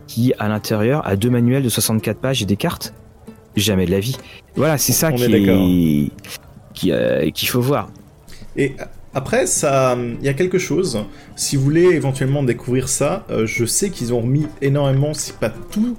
[0.06, 2.94] qui, à l'intérieur, a deux manuels de 64 pages et des cartes.
[3.56, 4.16] Jamais de la vie.
[4.56, 6.10] Voilà, c'est ça qui est,
[6.74, 7.90] qui, euh, qu'il faut voir.
[8.56, 8.76] Et
[9.12, 11.04] après, ça, il y a quelque chose.
[11.34, 15.50] Si vous voulez éventuellement découvrir ça, euh, je sais qu'ils ont remis énormément, si pas
[15.50, 15.96] tout,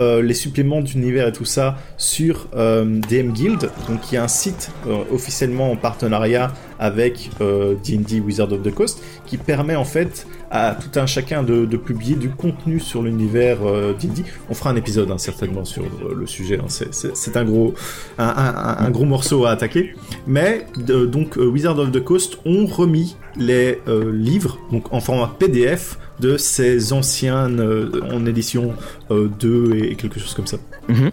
[0.00, 3.68] euh, les suppléments d'univers et tout ça sur euh, DM Guild.
[3.88, 8.72] Donc il y a un site euh, officiellement en partenariat avec D&D Wizard of the
[8.72, 13.58] Coast qui permet en fait à tout un chacun de, publier du contenu sur l'univers
[13.98, 14.24] D&D.
[14.48, 15.84] On fera un épisode hein, certainement sur
[16.14, 16.58] le sujet.
[16.58, 16.66] Hein.
[16.68, 17.74] C'est un gros
[18.18, 19.94] un, gros morceau à attaquer.
[20.26, 23.80] Mais donc Wizard of the Coast ont remis les
[24.12, 28.74] livres donc en format PDF de ces anciennes euh, en édition
[29.10, 30.58] 2 euh, et quelque chose comme ça.
[30.88, 31.10] Mhm.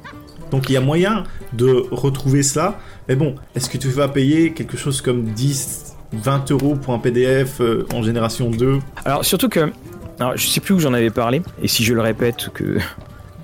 [0.52, 2.80] Donc il y a moyen de retrouver ça.
[3.08, 6.99] Mais bon, est-ce que tu vas payer quelque chose comme 10, 20 euros pour un
[6.99, 9.71] PDF euh, en génération 2 Alors surtout que,
[10.19, 12.77] alors, je sais plus où j'en avais parlé, et si je le répète, que,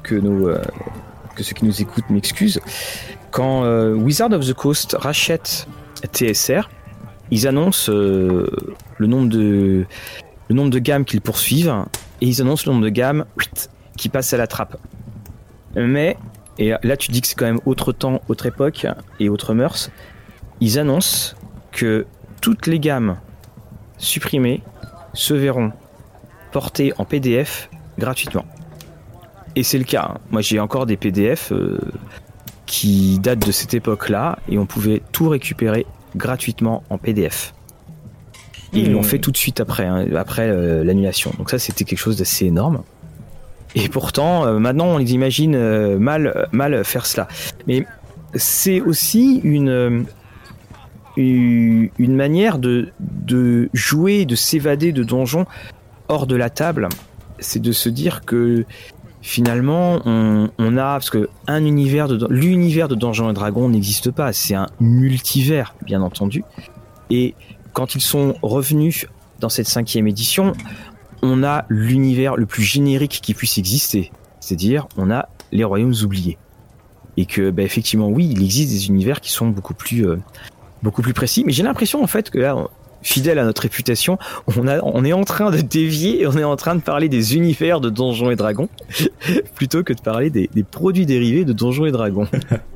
[0.04, 0.50] que, nos,
[1.36, 2.62] que ceux qui nous écoutent m'excusent.
[3.32, 5.68] Quand Wizard of the Coast rachète
[6.14, 6.70] TSR,
[7.30, 9.86] ils annoncent le nombre de
[10.50, 11.74] le nombre de gammes qu'ils poursuivent
[12.20, 13.24] et ils annoncent le nombre de gammes
[13.98, 14.76] qui passent à la trappe.
[15.76, 16.18] Mais,
[16.58, 18.86] et là tu dis que c'est quand même autre temps, autre époque
[19.20, 19.90] et autre mœurs,
[20.60, 21.36] ils annoncent
[21.72, 22.06] que
[22.42, 23.18] toutes les gammes
[23.98, 24.62] supprimées
[25.14, 25.72] se verront
[26.52, 28.46] portées en PDF gratuitement.
[29.56, 30.14] Et c'est le cas.
[30.14, 30.18] Hein.
[30.32, 31.80] Moi j'ai encore des PDF euh,
[32.66, 37.54] qui datent de cette époque-là et on pouvait tout récupérer gratuitement en PDF.
[38.74, 39.06] Et ils l'ont hmm.
[39.06, 41.34] fait tout de suite après, hein, après euh, l'annulation.
[41.38, 42.84] Donc ça, c'était quelque chose d'assez énorme.
[43.76, 45.58] Et pourtant, euh, maintenant, on les imagine
[45.98, 47.28] mal, mal faire cela.
[47.68, 47.86] Mais
[48.34, 50.06] c'est aussi une,
[51.18, 55.46] une manière de, de jouer, de s'évader de donjons
[56.08, 56.90] hors de la table.
[57.40, 58.66] C'est de se dire que
[59.22, 64.34] finalement, on, a parce que un univers de l'univers de Donjons et Dragons n'existe pas.
[64.34, 66.44] C'est un multivers, bien entendu.
[67.10, 67.36] Et
[67.74, 69.08] quand ils sont revenus
[69.40, 70.54] dans cette cinquième édition,
[71.22, 74.12] on a l'univers le plus générique qui puisse exister.
[74.40, 76.38] C'est-à-dire, on a les royaumes oubliés.
[77.18, 80.18] Et que, bah, effectivement, oui, il existe des univers qui sont beaucoup plus, euh,
[80.84, 81.44] beaucoup plus précis.
[81.46, 82.68] Mais j'ai l'impression, en fait, que là,
[83.02, 84.18] fidèle à notre réputation,
[84.56, 87.36] on, a, on est en train de dévier, on est en train de parler des
[87.36, 88.70] univers de Donjons et Dragons,
[89.56, 92.28] plutôt que de parler des produits dérivés de Donjons et Dragons.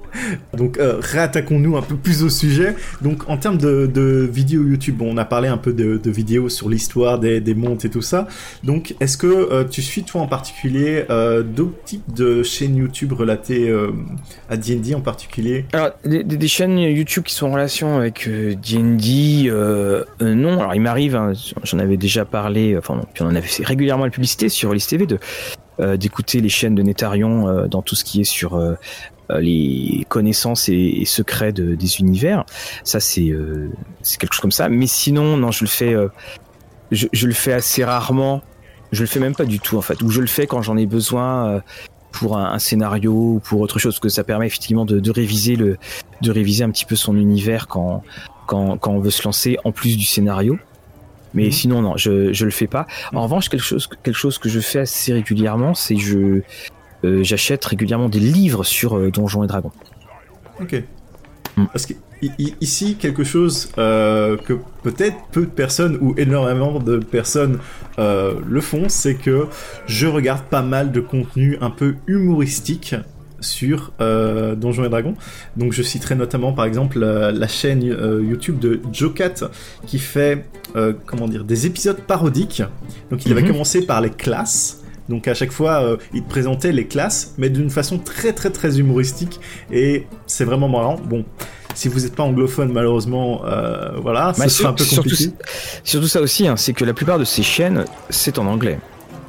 [0.57, 2.75] Donc euh, réattaquons-nous un peu plus au sujet.
[3.01, 7.19] Donc en termes de, vidéos YouTube, on a parlé un peu de, vidéos sur l'histoire
[7.19, 8.27] des, des, montes et tout ça.
[8.63, 13.13] Donc est-ce que euh, tu suis toi en particulier euh, d'autres types de chaînes YouTube
[13.13, 13.73] relatées
[14.49, 15.65] à D&D en particulier?
[15.73, 19.51] Alors des, chaînes YouTube qui sont en relation avec D&D,
[20.21, 20.59] non.
[20.59, 24.05] Alors il m'arrive, hein, j'en avais déjà parlé, enfin puis on en avait fait régulièrement
[24.05, 25.19] la publicité sur List TV de
[25.97, 28.57] d'écouter les chaînes de Netarion dans tout ce qui est sur
[29.29, 32.45] les connaissances et, secrets des univers.
[32.83, 33.69] Ça, c'est euh,
[34.01, 34.69] c'est quelque chose comme ça.
[34.69, 36.09] Mais sinon, non, je le fais, euh,
[36.91, 38.41] je, le fais assez rarement.
[38.91, 40.01] Je le fais même pas du tout en fait.
[40.01, 41.61] Ou je le fais quand j'en ai besoin
[42.11, 45.77] pour un, scénario ou pour autre chose, que ça permet effectivement de, réviser le,
[46.21, 48.03] de réviser un petit peu son univers quand,
[48.47, 50.57] quand, quand on veut se lancer en plus du scénario.
[51.33, 51.51] Mais mhm.
[51.51, 52.87] sinon, non, je, je le fais pas.
[53.13, 56.41] En revanche, quelque chose, quelque chose que je fais assez régulièrement, c'est je,
[57.05, 59.71] euh, j'achète régulièrement des livres sur euh, Donjons et Dragons.
[60.59, 60.83] Ok.
[61.57, 61.65] Mm.
[61.71, 61.93] Parce que
[62.59, 67.59] ici, quelque chose euh, que peut-être peu de personnes ou énormément de personnes
[67.97, 69.47] le font, c'est que
[69.85, 72.95] je regarde pas mal de contenu un peu humoristique
[73.41, 75.13] sur Donjons et Dragons.
[75.55, 79.49] Donc je citerai notamment par exemple la, chaîne YouTube de Jocat
[79.85, 80.45] qui fait
[81.05, 82.63] comment dire des épisodes parodiques.
[83.11, 83.49] Donc il avait mhm.
[83.49, 87.49] commencé par les classes donc à chaque fois, euh, il te présentait les classes, mais
[87.49, 89.39] d'une façon très très très humoristique,
[89.71, 90.99] et c'est vraiment marrant.
[91.03, 91.25] Bon,
[91.75, 95.15] si vous n'êtes pas anglophone, malheureusement, euh, voilà, ça sera un peu compliqué.
[95.15, 95.37] Surtout,
[95.83, 98.79] surtout ça aussi, hein, c'est que la plupart de ces chaînes, c'est en anglais.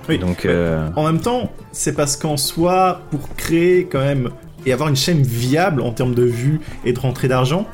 [0.08, 0.18] Oui.
[0.18, 0.88] Donc, euh...
[0.94, 4.30] en même temps, c'est parce qu'en soi, pour créer quand même
[4.64, 7.66] et avoir une chaîne viable en termes de vues et de rentrée d'argent,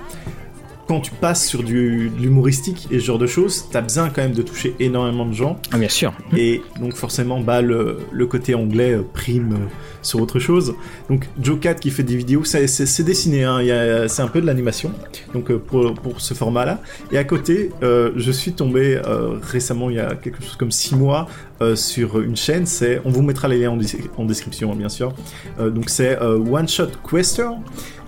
[0.86, 4.22] quand tu passes sur du, de l'humoristique et ce genre de choses, t'as besoin quand
[4.22, 5.58] même de toucher énormément de gens.
[5.70, 6.12] Ah, bien sûr.
[6.36, 9.66] Et donc forcément, bah, le, le côté anglais euh, prime euh,
[10.02, 10.74] sur autre chose.
[11.08, 13.60] Donc Joe Cat qui fait des vidéos, c'est dessiné, hein,
[14.08, 14.92] c'est un peu de l'animation.
[15.32, 16.80] Donc euh, pour, pour ce format-là.
[17.10, 19.00] Et à côté, je suis tombé
[19.42, 21.28] récemment, il y a quelque chose comme 6 mois,
[21.76, 22.66] sur une chaîne.
[22.66, 23.78] C'est, on vous mettra les liens en,
[24.20, 25.12] en description, bien sûr.
[25.60, 27.48] donc c'est One Shot Quester.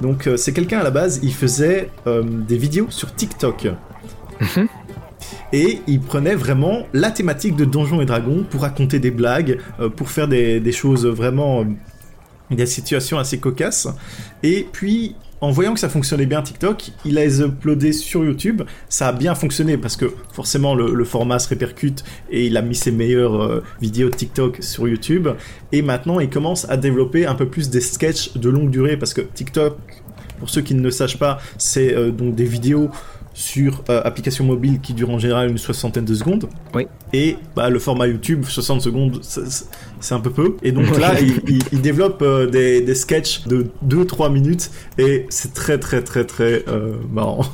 [0.01, 3.69] Donc c'est quelqu'un à la base, il faisait des vidéos sur TikTok.
[4.41, 4.69] Mhm.
[5.53, 9.89] Et il prenait vraiment la thématique de Donjons et Dragons pour raconter des blagues, euh,
[9.89, 11.61] pour faire des, choses vraiment...
[11.61, 11.65] Euh,
[12.51, 13.89] des situations assez cocasses.
[14.43, 18.63] Et puis, en voyant que ça fonctionnait bien TikTok, il a uploadé sur YouTube.
[18.89, 22.75] Ça a bien fonctionné parce que forcément le, format se répercute et il a mis
[22.75, 25.29] ses meilleures euh, vidéos de TikTok sur YouTube.
[25.73, 29.15] Et maintenant, il commence à développer un peu plus des sketchs de longue durée parce
[29.15, 29.77] que TikTok,
[30.39, 32.91] pour ceux qui ne le sachent pas, c'est euh, donc des vidéos
[33.35, 36.49] sur euh, application mobile qui dure en général une soixantaine de secondes.
[36.73, 36.87] Oui.
[37.13, 40.57] Et bah, le format YouTube, 60 secondes, c'est un peu peu.
[40.63, 45.79] Et donc là, il, développe euh, des, des sketchs de 2-3 minutes et c'est très
[45.79, 47.45] très très très euh, marrant.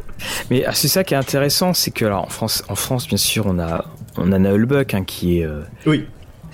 [0.50, 3.16] Mais ah, c'est ça qui est intéressant, c'est que alors, en France, en France, bien
[3.16, 3.84] sûr, on a
[4.16, 5.46] on a Nullbuck hein, qui est
[5.86, 6.06] oui.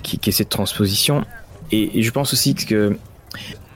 [0.03, 1.25] qui, qui est cette transposition.
[1.71, 2.95] Et, et je pense aussi que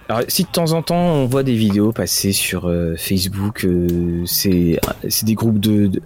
[0.09, 4.23] alors, si de temps en temps on voit des vidéos passer sur euh, Facebook, euh,
[4.25, 4.79] c'est
[5.23, 6.01] des groupes de,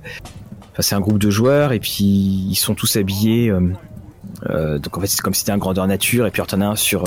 [0.73, 3.49] enfin c'est un groupe de joueurs et puis ils sont tous habillés.
[3.49, 6.65] Euh, donc en fait c'est comme si c'était un grandeur nature et puis t'en as
[6.65, 7.05] un sur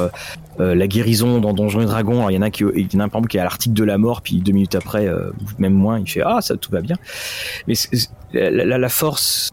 [0.58, 2.16] la guérison dans Donjons et Dragons.
[2.16, 3.40] Alors il y en a qui, il y en a un par exemple qui est
[3.40, 5.06] à l'article de la mort puis deux minutes après,
[5.58, 6.96] même moins, il fait ah ça tout va bien.
[7.68, 7.74] Mais
[8.32, 9.50] la, la, force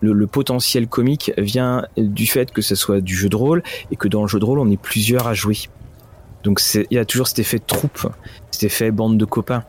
[0.00, 3.96] le, le, potentiel comique vient du fait que ce soit du jeu de rôle et
[3.96, 5.58] que dans le jeu de rôle on est plusieurs à jouer.
[6.46, 8.06] Donc il y a toujours cet effet de troupe,
[8.52, 9.64] cet effet bande de copains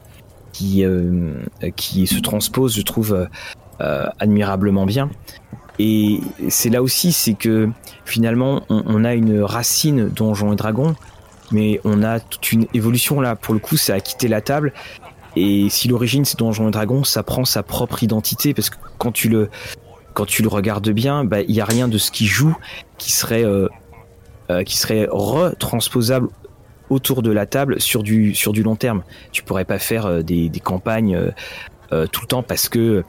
[0.54, 1.34] qui, euh,
[1.76, 3.28] qui se transpose, je trouve,
[3.82, 5.10] euh, admirablement bien.
[5.80, 7.70] Et c'est là aussi, c'est que
[8.06, 10.96] finalement, on, a une racine Donjons et Dragons,
[11.52, 13.36] mais on a toute une évolution là.
[13.36, 14.72] Pour le coup, ça a quitté la table.
[15.36, 19.12] Et si l'origine c'est Donjons et Dragons, ça prend sa propre identité parce que quand
[19.12, 19.50] tu le
[20.14, 22.56] quand tu le regardes bien, bah, il n'y a rien de ce qui joue
[22.98, 23.68] qui serait euh,
[24.64, 26.30] qui serait retransposable
[26.90, 29.04] autour de la table sur du sur du long terme.
[29.32, 31.32] Tu pourrais pas faire euh, des, campagnes euh,
[31.94, 33.04] euh, tout le temps parce que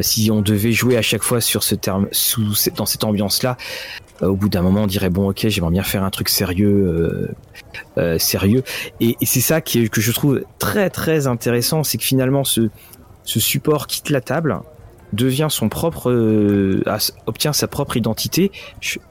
[0.00, 3.56] si on devait jouer à chaque fois sur ce terme sous dans cette ambiance là,
[4.20, 7.30] au bout d'un moment on dirait bon ok j'aimerais bien faire un truc sérieux
[8.18, 8.64] sérieux
[9.00, 12.68] et, c'est ça qui que je trouve très très intéressant c'est que finalement ce
[13.24, 14.60] ce support quitte la table
[15.12, 16.82] devient son propre, euh,
[17.26, 18.50] obtient sa propre identité.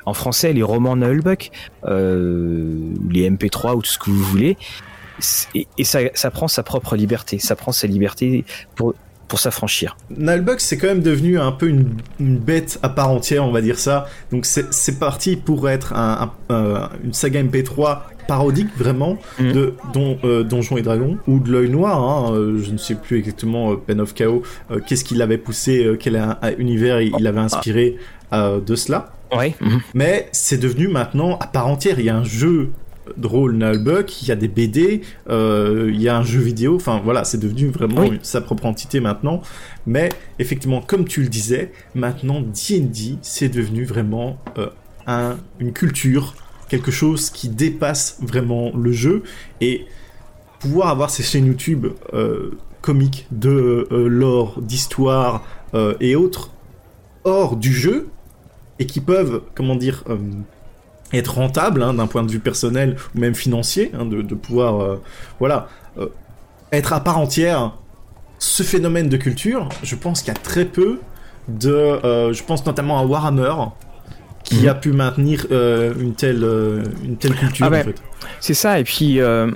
[0.06, 1.52] en français, les romans Nullbuck,
[1.86, 4.58] euh, les MP3 ou tout ce que vous voulez,
[5.56, 8.46] et, ça, ça, prend sa propre liberté, ça prend sa liberté
[8.76, 8.94] pour
[9.28, 9.98] pour s'affranchir.
[10.10, 13.80] Nullbuck, c'est quand même devenu un peu une, bête à part entière, on va dire
[13.80, 14.08] ça.
[14.32, 16.32] Donc c'est parti pour être un,
[17.04, 19.52] une saga MP3 parodique vraiment mhm.
[19.54, 22.02] de don, euh, Donjons et Dragons ou de l'œil noir.
[22.02, 24.44] Hein, euh, je ne sais plus exactement euh, Pen of Chaos.
[24.86, 26.22] Qu'est-ce qui l'avait poussé Quel
[26.58, 27.98] univers il, avait inspiré
[28.32, 29.56] de cela Ouais.
[29.60, 29.82] Mhm.
[29.94, 32.00] Mais c'est devenu maintenant à part entière.
[32.00, 32.72] Il y a un jeu
[33.18, 37.24] drôle Nullbuck, il y a des BD, il y a un jeu vidéo, enfin voilà,
[37.24, 39.42] c'est devenu vraiment sa propre entité maintenant.
[39.86, 44.38] Mais effectivement, comme tu le disais, maintenant D&D, c'est devenu vraiment
[45.08, 46.36] un, une culture
[46.70, 49.24] quelque chose qui dépasse vraiment le jeu
[49.62, 49.86] et
[50.60, 55.44] pouvoir avoir ces chaînes YouTube euh, comiques de euh, lore, d'histoire
[55.74, 56.52] euh, et autres
[57.24, 58.10] hors du jeu
[58.80, 60.04] et qui peuvent, comment dire,
[61.14, 64.98] être rentables hein, d'un point de vue personnel ou même financier, hein, de, de, pouvoir,
[65.40, 65.68] voilà,
[66.72, 67.74] être à part entière
[68.40, 71.00] ce phénomène de culture, je pense qu'il y a très peu
[71.48, 72.00] de,
[72.34, 73.54] je pense notamment à Warhammer,
[74.48, 74.70] qui mhm.
[74.70, 78.02] a pu maintenir euh, une telle euh, une telle culture ah en fait.
[78.40, 79.52] C'est ça et puis euh,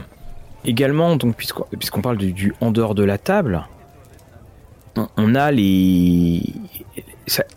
[0.66, 3.64] également donc puisqu'on parle du, en dehors de la table,
[5.16, 6.44] on, a les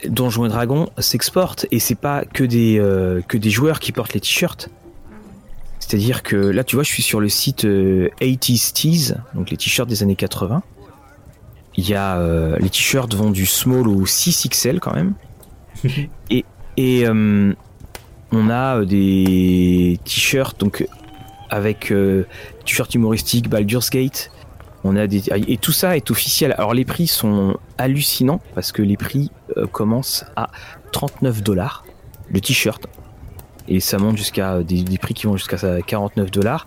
[0.07, 2.79] Donjons et Dragons s'exportent et c'est pas que des
[3.27, 4.69] que des joueurs qui portent les t-shirts.
[5.79, 9.89] C'est-à-dire que là, tu vois, je suis sur le site 80s Tees, donc les t-shirts
[9.89, 10.63] des années 80.
[11.77, 15.15] Il y a les t-shirts vont du small au 6XL quand même.
[16.31, 16.45] et
[16.77, 17.53] et euh,
[18.33, 20.87] on a euh, des t-shirts donc
[21.51, 22.27] avec euh,
[22.65, 24.31] t-shirt humoristique Baldur's Gate.
[24.85, 26.55] On a des et tout ça est officiel.
[26.59, 29.31] Alors les prix sont hallucinants parce que les prix
[29.73, 30.51] commencent à
[30.93, 31.85] 39 dollars
[32.31, 32.87] le t-shirt
[33.67, 35.57] et ça monte jusqu'à des, prix qui vont jusqu'à
[35.87, 36.67] 49 dollars.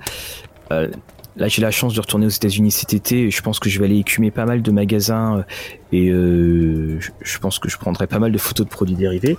[1.37, 3.29] Là, j'ai la chance de retourner aux États-Unis cet été.
[3.29, 5.43] Je pense que je vais aller écumer pas mal de magasins euh,
[5.91, 9.37] et euh, je pense que je prendrai pas mal de photos de produits dérivés.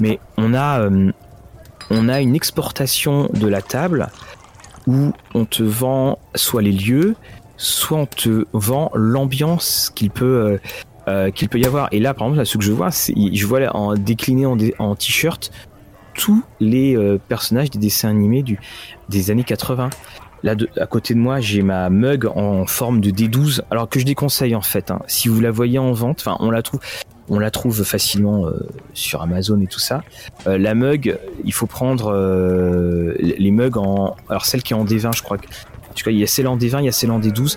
[0.00, 1.12] Mais on a, euh,
[1.90, 4.08] on a une exportation de la table
[4.88, 7.14] où on te vend soit les lieux,
[7.56, 10.58] soit on te vend l'ambiance qu'il peut,
[11.34, 11.88] qu'il peut y avoir.
[11.92, 15.50] Et là, par exemple, là, ce que je vois, je vois en décliné en, t-shirt
[16.14, 16.96] tous les
[17.28, 18.44] personnages des dessins animés
[19.08, 19.90] des années 80.
[20.42, 24.04] Là, à côté de moi, j'ai ma mug en forme de D12, alors que je
[24.04, 24.90] déconseille en fait.
[24.90, 25.00] Hein.
[25.06, 26.50] Si vous la voyez en vente, on
[27.40, 28.52] la trouve, facilement euh,
[28.94, 30.02] sur Amazon et tout ça.
[30.46, 34.84] Euh, la mug, il faut prendre euh, les mugs en, alors celle qui est en
[34.84, 35.46] D20, je crois que,
[36.06, 37.56] il y a celle en D20, il y a celle en D12.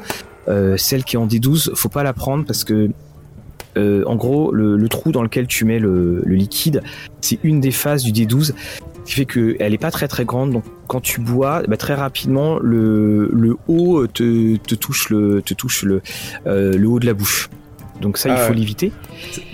[0.78, 2.90] celle qui est en D12, faut pas la prendre parce que
[3.76, 6.82] en gros, le, trou dans lequel tu mets le, liquide,
[7.22, 8.54] c'est une des phases du D12
[9.06, 10.52] qui fait qu'elle est pas très très grande.
[10.52, 15.54] Donc quand tu bois, bah, très rapidement, le, le haut te, te, touche le te
[15.54, 16.02] touche le,
[16.46, 17.50] le haut de la bouche.
[18.02, 18.92] Donc ça, il ah faut l'éviter.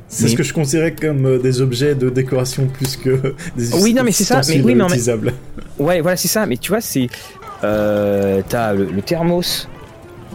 [0.08, 3.94] C'est ce que je considérais comme euh, des objets de décoration plus que des Oui,
[3.94, 4.42] non, mais c'est ça.
[4.48, 4.86] Mais oui, mais
[5.80, 6.46] Ouais, voilà, c'est ça.
[6.46, 7.08] Mais tu vois, c'est
[7.66, 9.68] euh, t'as le, thermos.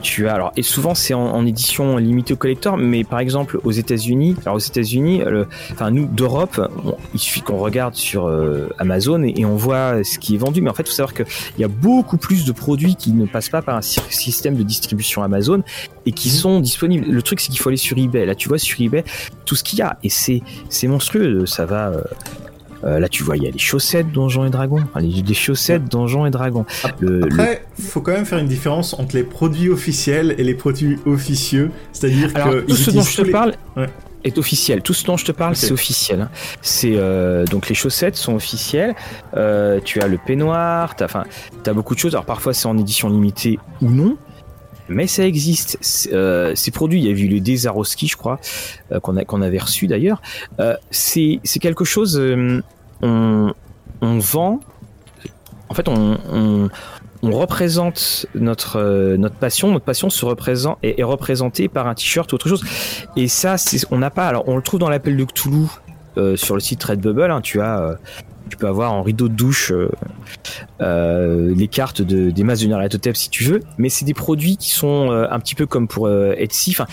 [0.03, 3.71] Tu as alors et souvent c'est en, édition limitée au collector mais par exemple aux
[3.71, 5.21] États-Unis alors aux États-Unis
[5.73, 6.59] enfin nous d'Europe
[7.13, 10.63] il suffit qu'on regarde sur euh, Amazon et, on voit ce qui est vendu.
[10.63, 11.25] Mais en fait il faut savoir que
[11.59, 14.63] il y a beaucoup plus de produits qui ne passent pas par un système de
[14.63, 15.63] distribution Amazon
[16.07, 17.07] et qui sont disponibles.
[17.07, 18.25] Le truc c'est qu'il faut aller sur eBay.
[18.25, 19.05] Là tu vois sur eBay
[19.45, 22.03] tout ce qu'il y a et c'est c'est monstrueux ça va euh, euh,
[22.83, 24.83] là, tu vois, il y a les chaussettes Donjons et Dragons.
[24.83, 26.65] Enfin, les, chaussettes Donjons et Dragons.
[26.85, 30.99] Après, il faut quand même faire une différence entre les produits officiels et les produits
[31.07, 31.71] officieux.
[31.93, 32.61] C'est-à-dire que.
[32.61, 33.55] Tout ce dont je te parle.
[34.25, 34.83] est officiel.
[34.83, 36.23] Tout ce dont je te parle, c'est officiel.
[36.23, 36.31] Hein.
[36.63, 38.95] C'est euh, donc les chaussettes sont officielles.
[39.35, 40.95] Euh, tu as le peignoir.
[40.97, 41.25] T'as enfin,
[41.67, 42.15] as beaucoup de choses.
[42.15, 44.17] Alors parfois c'est en édition limitée ou non
[44.91, 46.09] mais ça existe.
[46.13, 48.41] Euh, ces produits, il y a eu le Desaroski, je crois,
[48.93, 50.21] euh, qu'on qu'on avait reçu d'ailleurs.
[50.59, 52.19] Euh, c'est quelque chose.
[52.19, 52.61] Euh,
[53.01, 53.55] on,
[54.03, 54.61] on, vend.
[55.69, 56.19] En fait, on,
[57.23, 59.71] on, représente notre notre passion.
[59.71, 62.65] Notre passion se représente est, représentée par un t-shirt ou autre chose.
[63.17, 63.57] Et ça,
[63.91, 64.27] on n'a pas.
[64.27, 65.67] Alors, on le trouve dans l'appel de Cthulhu.
[66.35, 67.97] sur le site Redbubble, hein, tu as
[68.51, 69.89] tu peux avoir en rideau de douche euh,
[70.81, 74.57] euh, les cartes de, des masses de Nyarlathotep si tu veux, mais c'est des produits
[74.57, 76.73] qui sont euh, un petit peu comme pour Etsy.
[76.73, 76.87] Enfin,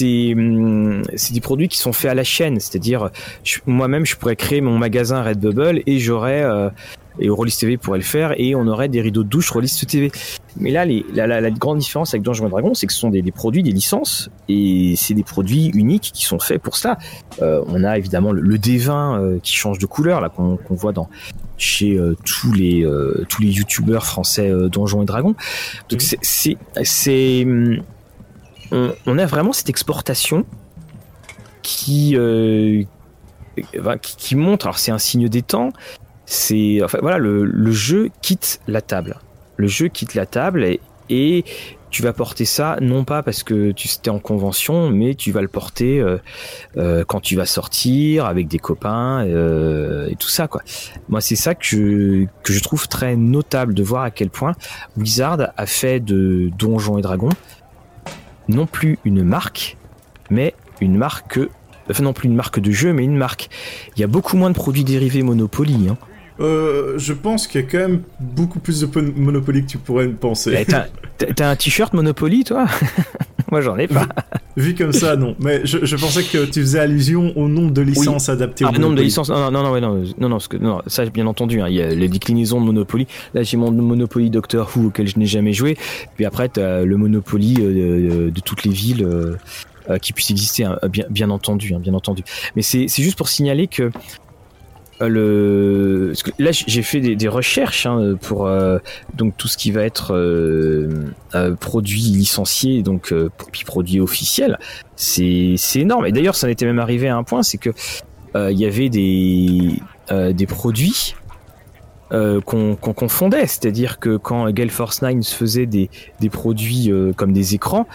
[0.00, 3.10] hum, c'est des produits qui sont faits à la chaîne, c'est-à-dire
[3.66, 6.44] moi-même je pourrais créer mon magasin Redbubble et j'aurais
[7.18, 10.10] et Rollis TV pourrait le faire et on aurait des rideaux de douche Rollis TV.
[10.56, 13.22] Mais là, les, la, la, grande différence avec Donjons Dragons, c'est que ce sont des,
[13.22, 16.98] des, produits, des licences et c'est des produits uniques qui sont faits pour cela.
[17.42, 20.92] Euh, on a évidemment le, le D20 euh, qui change de couleur là qu'on voit
[20.92, 21.08] dans
[21.56, 25.34] chez euh, tous les euh, tous les youtubeurs français Donjons et Dragons.
[25.88, 27.80] Donc c'est c'est hum,
[28.72, 30.44] on, on, a vraiment cette exportation
[31.62, 32.16] qui
[34.02, 35.70] qui, qui montre, alors c'est un signe des temps,
[36.26, 39.18] c'est enfin voilà le, jeu quitte la table.
[39.56, 40.66] Le jeu quitte la table
[41.10, 41.44] et,
[41.90, 45.42] tu vas porter ça non pas parce que tu étais en convention, mais tu vas
[45.42, 46.18] le porter euh,
[46.76, 50.62] euh, quand tu vas sortir avec des copains euh, et tout ça quoi.
[51.08, 54.54] Moi c'est ça que que je trouve très notable de voir à quel point
[54.96, 57.28] Wizard a fait de Donjons et Dragons
[58.48, 59.76] non plus une marque,
[60.30, 61.38] mais une marque
[61.90, 63.48] enfin non plus une marque de jeu, mais une marque.
[63.96, 65.88] Il y a beaucoup moins de produits dérivés Monopoly.
[65.88, 65.96] Hein.
[66.40, 70.08] Euh, je pense qu'il y a quand même beaucoup plus de Monopoly que tu pourrais
[70.08, 70.66] penser.
[71.36, 72.66] T'as un t-shirt Monopoly, toi?
[73.50, 74.08] Moi, j'en ai pas.
[74.56, 75.36] Vu, comme ça, non.
[75.38, 78.96] Mais je, pensais que tu faisais allusion au nombre de licences adaptées au ah, nombre
[78.96, 79.28] de licences.
[79.28, 81.60] Non, non, non, non, non, non, que, non ça, bien entendu.
[81.60, 83.06] Hein, il y a les déclinaisons de Monopoly.
[83.34, 85.76] Là, j'ai mon Monopoly Doctor Who auquel je n'ai jamais joué.
[86.16, 89.06] Puis après, t'as le Monopoly euh, de toutes les villes.
[89.90, 92.22] Euh, qui puissent exister, hein, bien, bien entendu, hein, bien entendu.
[92.56, 93.90] Mais c'est juste pour signaler que
[95.02, 98.78] euh, le là j'ai fait des, recherches hein, pour euh,
[99.14, 101.14] donc tout ce qui va être euh,
[101.58, 103.12] produit licencié donc
[103.50, 104.58] puis produit officiel
[104.96, 106.06] c'est énorme.
[106.06, 107.70] Et d'ailleurs ça en était même arrivé à un point c'est que
[108.36, 109.80] il y avait des
[110.10, 111.14] des produits
[112.10, 113.46] qu'on confondait.
[113.46, 115.90] C'est-à-dire que quand Gale Force 9 se faisait des
[116.20, 117.86] des produits comme des écrans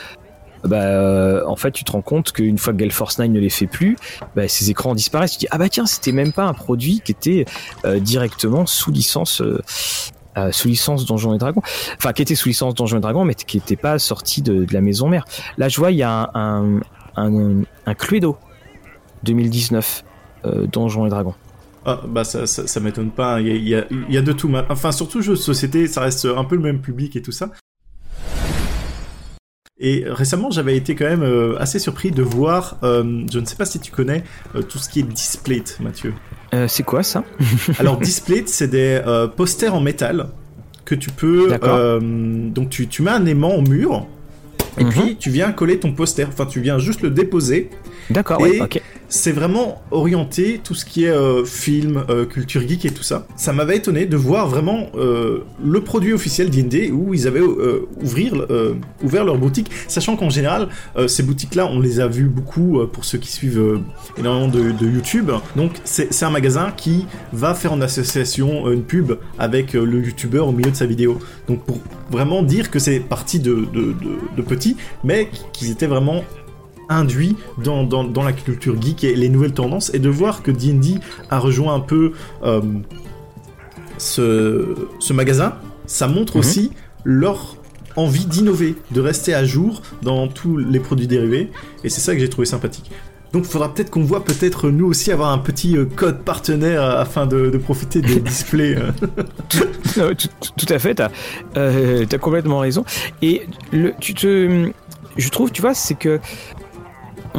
[0.63, 3.39] bah euh, en fait tu te rends compte qu'une fois que Gale Force 9 ne
[3.39, 3.97] les fait plus,
[4.35, 5.33] bah, ces écrans disparaissent.
[5.33, 7.45] Tu dis ah bah tiens c'était même pas un produit qui était
[7.85, 9.41] euh, directement sous licence.
[9.41, 9.61] Euh,
[10.51, 11.63] sous licence Donjons et Dragons,
[11.97, 14.79] enfin qui était sous licence Donjons et Dragons, mais qui n'était pas sorti de, la
[14.79, 15.25] maison mère.
[15.57, 16.79] Là, je vois, il y a un,
[17.17, 18.37] un, un, Cluedo
[19.23, 20.05] 2019
[20.71, 21.33] Donjons et Dragons.
[21.85, 24.49] Ah, bah ça, ça, m'étonne pas, il y, a, il y, a, de tout.
[24.69, 27.49] Enfin, surtout jeux de société, ça reste un peu le même public et tout ça.
[29.81, 33.55] Et récemment, j'avais été quand même euh, assez surpris de voir, euh, je ne sais
[33.55, 34.23] pas si tu connais,
[34.55, 36.13] euh, tout ce qui est display, Mathieu.
[36.67, 37.23] c'est quoi ça?
[37.79, 39.01] Alors display, c'est des
[39.37, 40.27] posters en métal
[40.83, 41.57] que tu peux...
[42.51, 44.05] donc tu, tu, mets un aimant au mur,
[44.77, 44.89] et mhm.
[44.91, 47.69] puis tu viens coller ton poster, enfin tu viens juste le déposer.
[48.09, 48.81] D'accord, ok.
[49.09, 53.25] C'est vraiment orienté tout ce qui est euh, film, euh, culture geek et tout ça.
[53.35, 58.45] Ça m'avait étonné de voir vraiment euh, le produit officiel D&D où ils avaient ouvrir,
[59.03, 60.69] ouvert leur boutique, sachant qu'en général,
[61.07, 63.79] ces boutiques-là, on les a vues beaucoup pour ceux qui suivent
[64.17, 65.31] énormément de, de, YouTube.
[65.55, 70.51] Donc c'est un magasin qui va faire en association une pub avec le YouTuber au
[70.51, 71.19] milieu de sa vidéo.
[71.47, 71.79] Donc pour
[72.11, 73.95] vraiment dire que c'est parti de, de,
[74.35, 76.23] de petits, mais qu'ils étaient vraiment
[76.89, 80.95] induit dans, dans, la culture geek et les nouvelles tendances, et de voir que D&D
[81.29, 82.13] a rejoint un peu
[82.43, 82.61] euh,
[83.97, 85.53] ce, ce, magasin,
[85.85, 86.39] ça montre mhm.
[86.39, 86.71] aussi
[87.03, 87.55] leur
[87.95, 91.51] envie d'innover, de rester à jour dans tous les produits dérivés,
[91.83, 92.91] et c'est ça que j'ai trouvé sympathique.
[93.31, 96.81] Donc il faudra peut-être qu'on voit peut-être nous aussi avoir un petit euh, code partenaire
[96.81, 98.75] afin de, profiter des displays.
[98.75, 100.13] Euh.
[100.57, 101.09] tout, à fait, t'as
[101.55, 102.83] as complètement raison.
[103.21, 104.71] Et le, tu te,
[105.17, 106.19] je trouve, tu vois, c'est que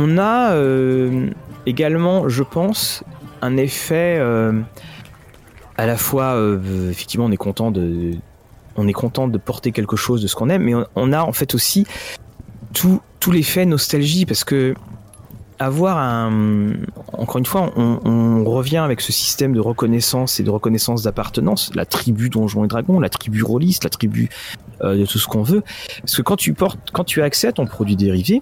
[0.00, 1.28] on a euh,
[1.66, 3.04] également, je pense,
[3.42, 4.58] un effet euh,
[5.76, 8.12] à la fois, euh, effectivement, on est content de,
[8.76, 11.32] on est content de porter quelque chose de ce qu'on aime, mais on, a en
[11.32, 11.86] fait aussi
[12.72, 14.74] tout, l'effet nostalgie parce que
[15.58, 16.72] avoir un,
[17.12, 21.84] encore une fois, on, revient avec ce système de reconnaissance et de reconnaissance d'appartenance, la
[21.84, 24.30] tribu Donjons et Dragons, la tribu rôliste, la tribu
[24.82, 25.62] de tout ce qu'on veut.
[26.00, 26.80] Parce que quand tu portes,
[27.54, 28.40] ton produit dérivé,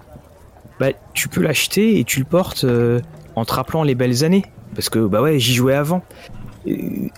[0.78, 3.00] bah, tu peux l'acheter et tu le portes euh,
[3.34, 4.44] en te rappelant les belles années.
[4.74, 6.02] Parce que bah ouais, j'y jouais avant.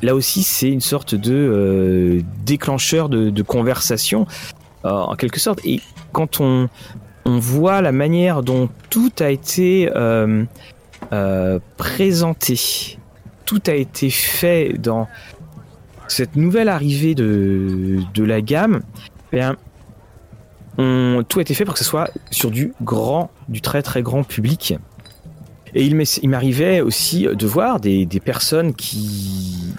[0.02, 4.26] là aussi, c'est une sorte de euh, déclencheur de, conversation,
[4.84, 5.60] euh, en quelque sorte.
[5.64, 5.80] Et
[6.12, 6.68] quand on,
[7.24, 9.90] on voit la manière dont tout a été
[11.76, 12.98] présenté,
[13.44, 15.08] tout a été fait dans
[16.08, 18.80] cette nouvelle arrivée de, de la gamme,
[19.32, 19.40] eh
[20.76, 24.24] tout a été fait pour que ce soit sur du grand, du très très grand
[24.24, 24.74] public.
[25.74, 29.74] Et il m'arrivait aussi de voir des, personnes qui,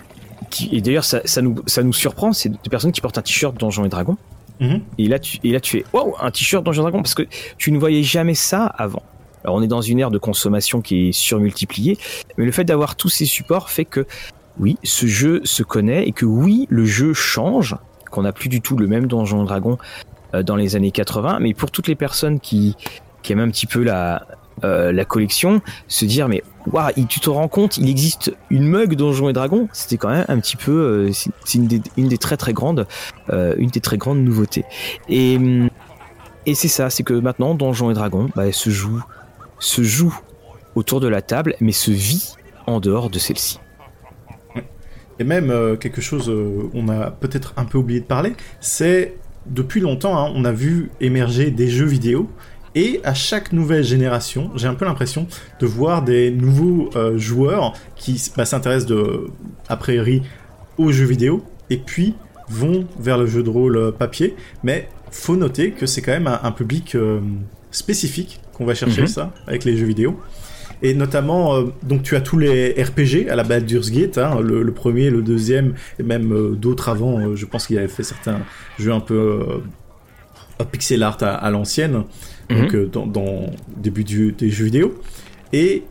[0.71, 3.85] et d'ailleurs ça, nous, ça nous surprend, c'est des personnes qui portent un t-shirt Donjons
[3.85, 4.17] et Dragons.
[4.59, 4.81] Mhm.
[4.99, 7.23] Et là tu, et là tu es, waouh, un t-shirt Donjons et Dragons parce que
[7.57, 9.03] tu ne voyais jamais ça avant.
[9.43, 11.97] Alors on est dans une ère de consommation qui est surmultipliée,
[12.37, 14.05] mais le fait d'avoir tous ces supports fait que
[14.59, 17.75] oui, ce jeu se connaît et que oui, le jeu change,
[18.11, 19.77] qu'on n'a plus du tout le même Donjon Dragon
[20.33, 22.75] dans les années 80, mais pour toutes les personnes qui,
[23.29, 24.25] aiment un petit peu la,
[24.63, 28.95] euh, la collection, se dire mais waouh, tu te rends compte, il existe une mug
[28.95, 32.53] Donjons et Dragons, c'était quand même un petit peu, euh, c'est une des, très très
[32.53, 32.87] grandes,
[33.31, 34.65] une des très grandes nouveautés.
[35.09, 35.39] Et
[36.47, 39.01] et c'est ça, c'est que maintenant Donjons et Dragons bah, se joue
[39.59, 40.17] se joue
[40.75, 42.35] autour de la table, mais se vit
[42.67, 43.59] en dehors de celle-ci.
[45.19, 46.31] Et même quelque chose,
[46.73, 50.89] on a peut-être un peu oublié de parler, c'est depuis longtemps, hein, on a vu
[50.99, 52.29] émerger des jeux vidéo.
[52.73, 55.27] Et à chaque nouvelle génération, j'ai un peu l'impression
[55.59, 59.27] de voir des nouveaux euh, joueurs qui bah, s'intéressent de,
[59.67, 60.21] a priori
[60.77, 62.15] aux jeux vidéo et puis
[62.47, 64.35] vont vers le jeu de rôle euh, papier.
[64.63, 67.19] Mais faut noter que c'est quand même un, public euh,
[67.71, 69.07] spécifique qu'on va chercher mhm.
[69.07, 70.17] ça avec les jeux vidéo.
[70.83, 74.71] Et notamment, euh, donc tu as tous les RPG à la Baldur's Gate, hein, le,
[74.71, 77.19] premier, le deuxième, et même euh, d'autres avant.
[77.19, 78.39] Euh, je pense qu'il avait fait certains
[78.79, 79.61] jeux un peu
[80.71, 82.03] pixel art à, l'ancienne,
[82.49, 82.59] mhm.
[82.61, 83.45] donc dans, dans
[83.77, 84.99] début du, des jeux vidéo.
[85.53, 85.83] Et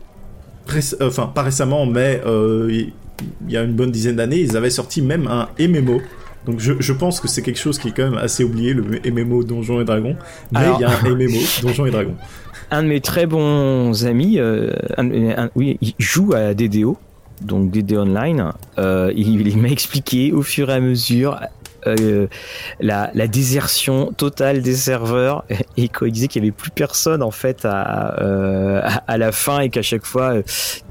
[1.01, 5.27] enfin pas récemment, mais il y a une bonne dizaine d'années, ils avaient sorti même
[5.27, 6.01] un MMO.
[6.45, 8.83] Donc je, je pense que c'est quelque chose qui est quand même assez oublié, le
[9.11, 10.15] MMO Donjons et Dragons.
[10.51, 12.15] Mais il y a un MMO Donjons et Dragons
[12.71, 14.71] un de mes très bons amis, euh,
[15.55, 16.97] oui, il joue à DDO,
[17.41, 18.53] donc DD Online.
[18.79, 21.39] Euh, il, m'a expliqué au fur et à mesure
[21.87, 22.27] euh,
[22.79, 25.43] la, désertion totale des serveurs
[25.77, 29.61] et quand il disait qu'il y avait plus personne en fait à, à, la fin
[29.61, 30.35] et qu'à chaque fois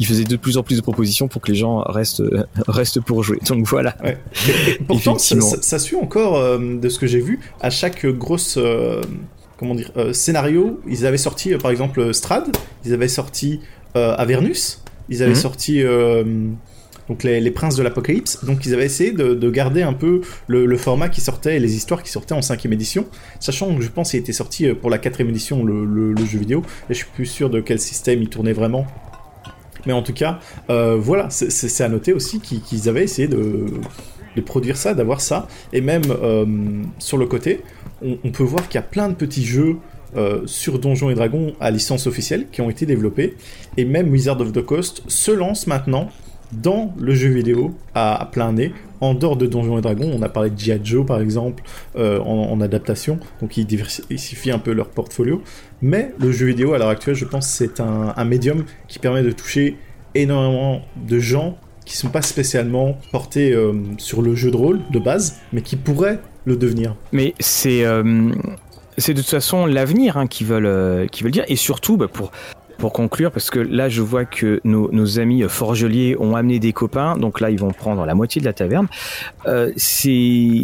[0.01, 2.25] il faisait de plus en plus de propositions pour que les gens restent
[2.67, 3.39] restent pour jouer.
[3.49, 3.97] Donc voilà.
[4.89, 8.59] pourtant, ça, ça, suit encore de ce que j'ai vu à chaque grosse
[9.61, 12.57] comment dire, euh, scénario, ils avaient sorti euh, par exemple euh, Strad,
[12.87, 13.61] ils avaient sorti
[13.95, 15.37] Avernus, ils avaient mhm.
[15.37, 15.83] sorti
[17.09, 18.45] donc les, Princes de l'Apocalypse.
[18.45, 22.05] Donc ils avaient essayé de, garder un peu le, format qui sortait et les histoires
[22.05, 23.07] qui sortaient en cinquième édition,
[23.41, 26.63] sachant que je pense qu'il était sorti pour la quatrième édition le, jeu vidéo.
[26.89, 28.87] Et je suis plus sûr de quel système il tournait vraiment.
[29.87, 30.39] Mais en tout cas,
[30.69, 33.67] voilà, c'est à noter aussi qu'ils avaient essayé de,
[34.37, 36.05] de produire ça, d'avoir ça, et même
[37.01, 37.65] sur le côté,
[38.03, 39.77] on, peut voir qu'il y a plein de petits jeux
[40.17, 43.37] euh, sur Donjons et Dragons à licence officielle qui ont été développés.
[43.77, 46.09] Et même Wizard of the Coast se lance maintenant
[46.53, 48.73] dans le jeu vidéo à, plein nez.
[49.01, 50.81] En dehors de Donjons et Dragons, on a parlé de G.I.
[50.83, 51.63] Joe par exemple
[51.97, 55.43] euh, en, adaptation, donc ils diversifient un peu leur portfolio.
[55.81, 59.31] Mais le jeu vidéo à l'heure actuelle, je pense, c'est un, médium qui permet de
[59.31, 59.77] toucher
[60.15, 64.99] énormément de gens qui sont pas spécialement portés euh, sur le jeu de rôle de
[64.99, 66.95] base, mais qui pourraient le devenir.
[67.13, 68.31] Mais c'est euh,
[68.99, 72.31] c'est de toute façon l'avenir hein, qui veulent euh, veulent dire et surtout bah, pour
[72.81, 77.17] pour conclure, parce que là, je vois que nos, amis forgeliers ont amené des copains,
[77.17, 78.89] donc là, ils vont prendre la moitié de la taverne.
[79.45, 80.63] Euh, c'est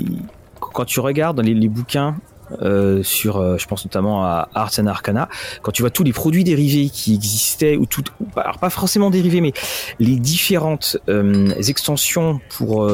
[0.58, 2.16] quand tu regardes les, les bouquins
[2.62, 5.28] euh, sur, euh, je pense notamment à Arts and Arcana,
[5.62, 8.04] quand tu vois tous les produits dérivés qui existaient, ou tout,
[8.36, 9.52] alors pas forcément dérivés, mais
[9.98, 12.88] les différentes euh, extensions pour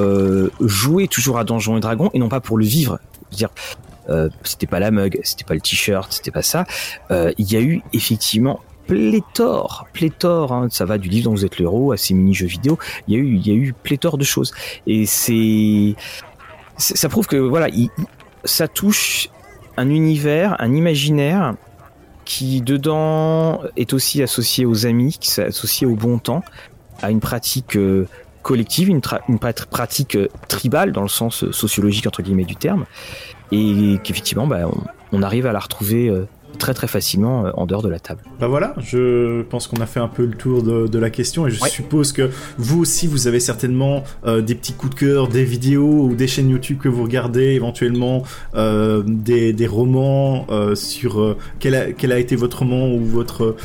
[0.61, 2.99] jouer toujours à Donjons et Dragons et non pas pour le vivre.
[3.31, 3.51] dire,
[4.43, 6.65] c'était pas la mug, c'était pas le t-shirt, c'était pas ça.
[7.11, 11.59] Il y a eu effectivement pléthore, pléthore, hein, ça va du livre dont vous êtes
[11.59, 14.19] le héros à ces mini-jeux vidéo, il y a eu, il y a eu pléthore
[14.19, 14.53] de choses.
[14.87, 15.95] Et c'est,
[16.79, 17.69] ça prouve que voilà,
[18.45, 19.31] ça touche
[19.77, 21.55] un univers, un imaginaire
[22.25, 26.43] qui dedans est aussi associé aux amis, qui est associé au bon temps,
[27.03, 28.07] à une pratique euh,
[28.43, 29.01] collective, une,
[29.71, 32.85] pratique euh, tribale dans le sens euh, sociologique entre guillemets du terme,
[33.51, 36.11] et qu'effectivement bah, on, on, arrive à la retrouver
[36.59, 38.23] très très facilement euh, en dehors de la table.
[38.41, 41.51] Bah voilà, je pense qu'on a fait un peu le tour de, la question et
[41.51, 45.45] je suppose que vous aussi vous avez certainement euh, des petits coups de cœur, des
[45.45, 48.23] vidéos ou des chaînes YouTube que vous regardez, éventuellement
[48.55, 53.57] euh, des, des, romans sur quel a, quel, a, été votre roman ou votre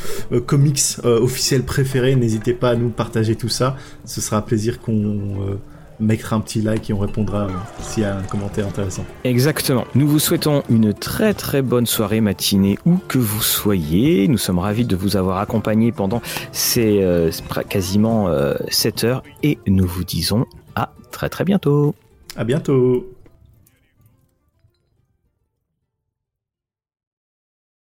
[0.46, 2.16] comics officiel préféré.
[2.16, 3.76] N'hésitez pas à nous partager tout ça.
[4.04, 5.58] Ce sera un plaisir qu'on
[6.00, 7.48] mettre un petit like et on répondra
[7.80, 9.04] s'il y a un commentaire intéressant.
[9.24, 9.84] Exactement.
[9.94, 14.28] Nous vous souhaitons une très très bonne soirée, matinée, où que vous soyez.
[14.28, 16.22] Nous sommes ravis de vous avoir accompagné pendant
[16.52, 17.30] ces euh,
[17.68, 18.28] quasiment
[18.68, 21.94] 7 euh, heures et nous vous disons à très très bientôt.
[22.36, 23.06] À bientôt.